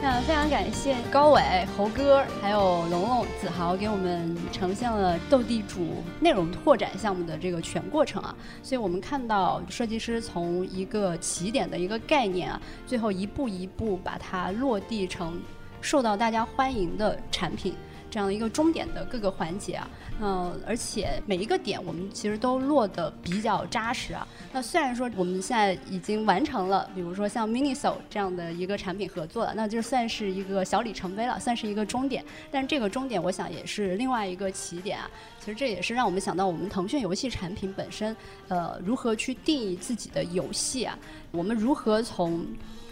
[0.02, 0.18] 那。
[0.28, 1.40] 非常感谢高伟、
[1.74, 8.34] 猴哥，还有龙龙、子豪给我们呈现了斗地主内容拓展项目的这个全过程啊！
[8.62, 15.40] 所以我们看到设计师从一个起点的一个概念啊，最后一步一步把它落地成
[15.80, 17.74] 受到大家欢迎的产品。
[18.18, 19.88] 这样的一个终点的各个环节啊，
[20.20, 24.26] 嗯，而且每一个点我们其实都落得比较扎实啊。
[24.52, 32.24] 那虽然说我们现在已经完成了，比如说像 Miniso 这样的一个产品合作了，那就算是一个小里程碑了，算是一个终点。
[32.50, 35.08] 但这个终点，我想也是另外一个起点啊。
[35.38, 38.16] 其实这也是让我们想到我们腾讯游戏产品本身，
[38.48, 40.98] 呃，如何去定义自己的游戏啊？
[41.30, 42.44] 我们如何从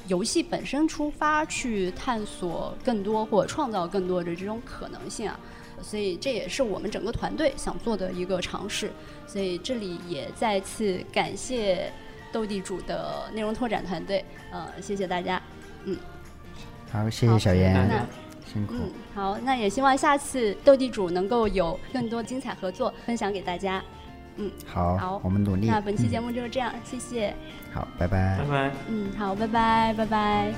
[0.08, 5.38] 游戏本身出发去探索更多或创造更多的这种可能性啊，
[5.82, 8.90] 所以这也是我们整个团队想做的一个尝试。
[9.26, 11.92] 所以这里也再次感谢
[12.32, 15.42] 斗地主的内容拓展团队，呃，谢谢大家，
[15.84, 15.96] 嗯。
[16.92, 18.06] 好，谢谢小严，
[18.52, 18.74] 辛苦。
[18.74, 23.82] 嗯，好，那也希望下次斗地主能够有更多精彩合作分享给大家。
[24.36, 25.66] 嗯，好好，我们努力。
[25.66, 27.34] 那本期节目就是这样，谢谢。
[27.72, 28.38] 好，拜拜。
[28.38, 28.70] 拜拜。
[28.88, 29.94] 嗯，好，拜拜。
[29.96, 30.52] 拜拜。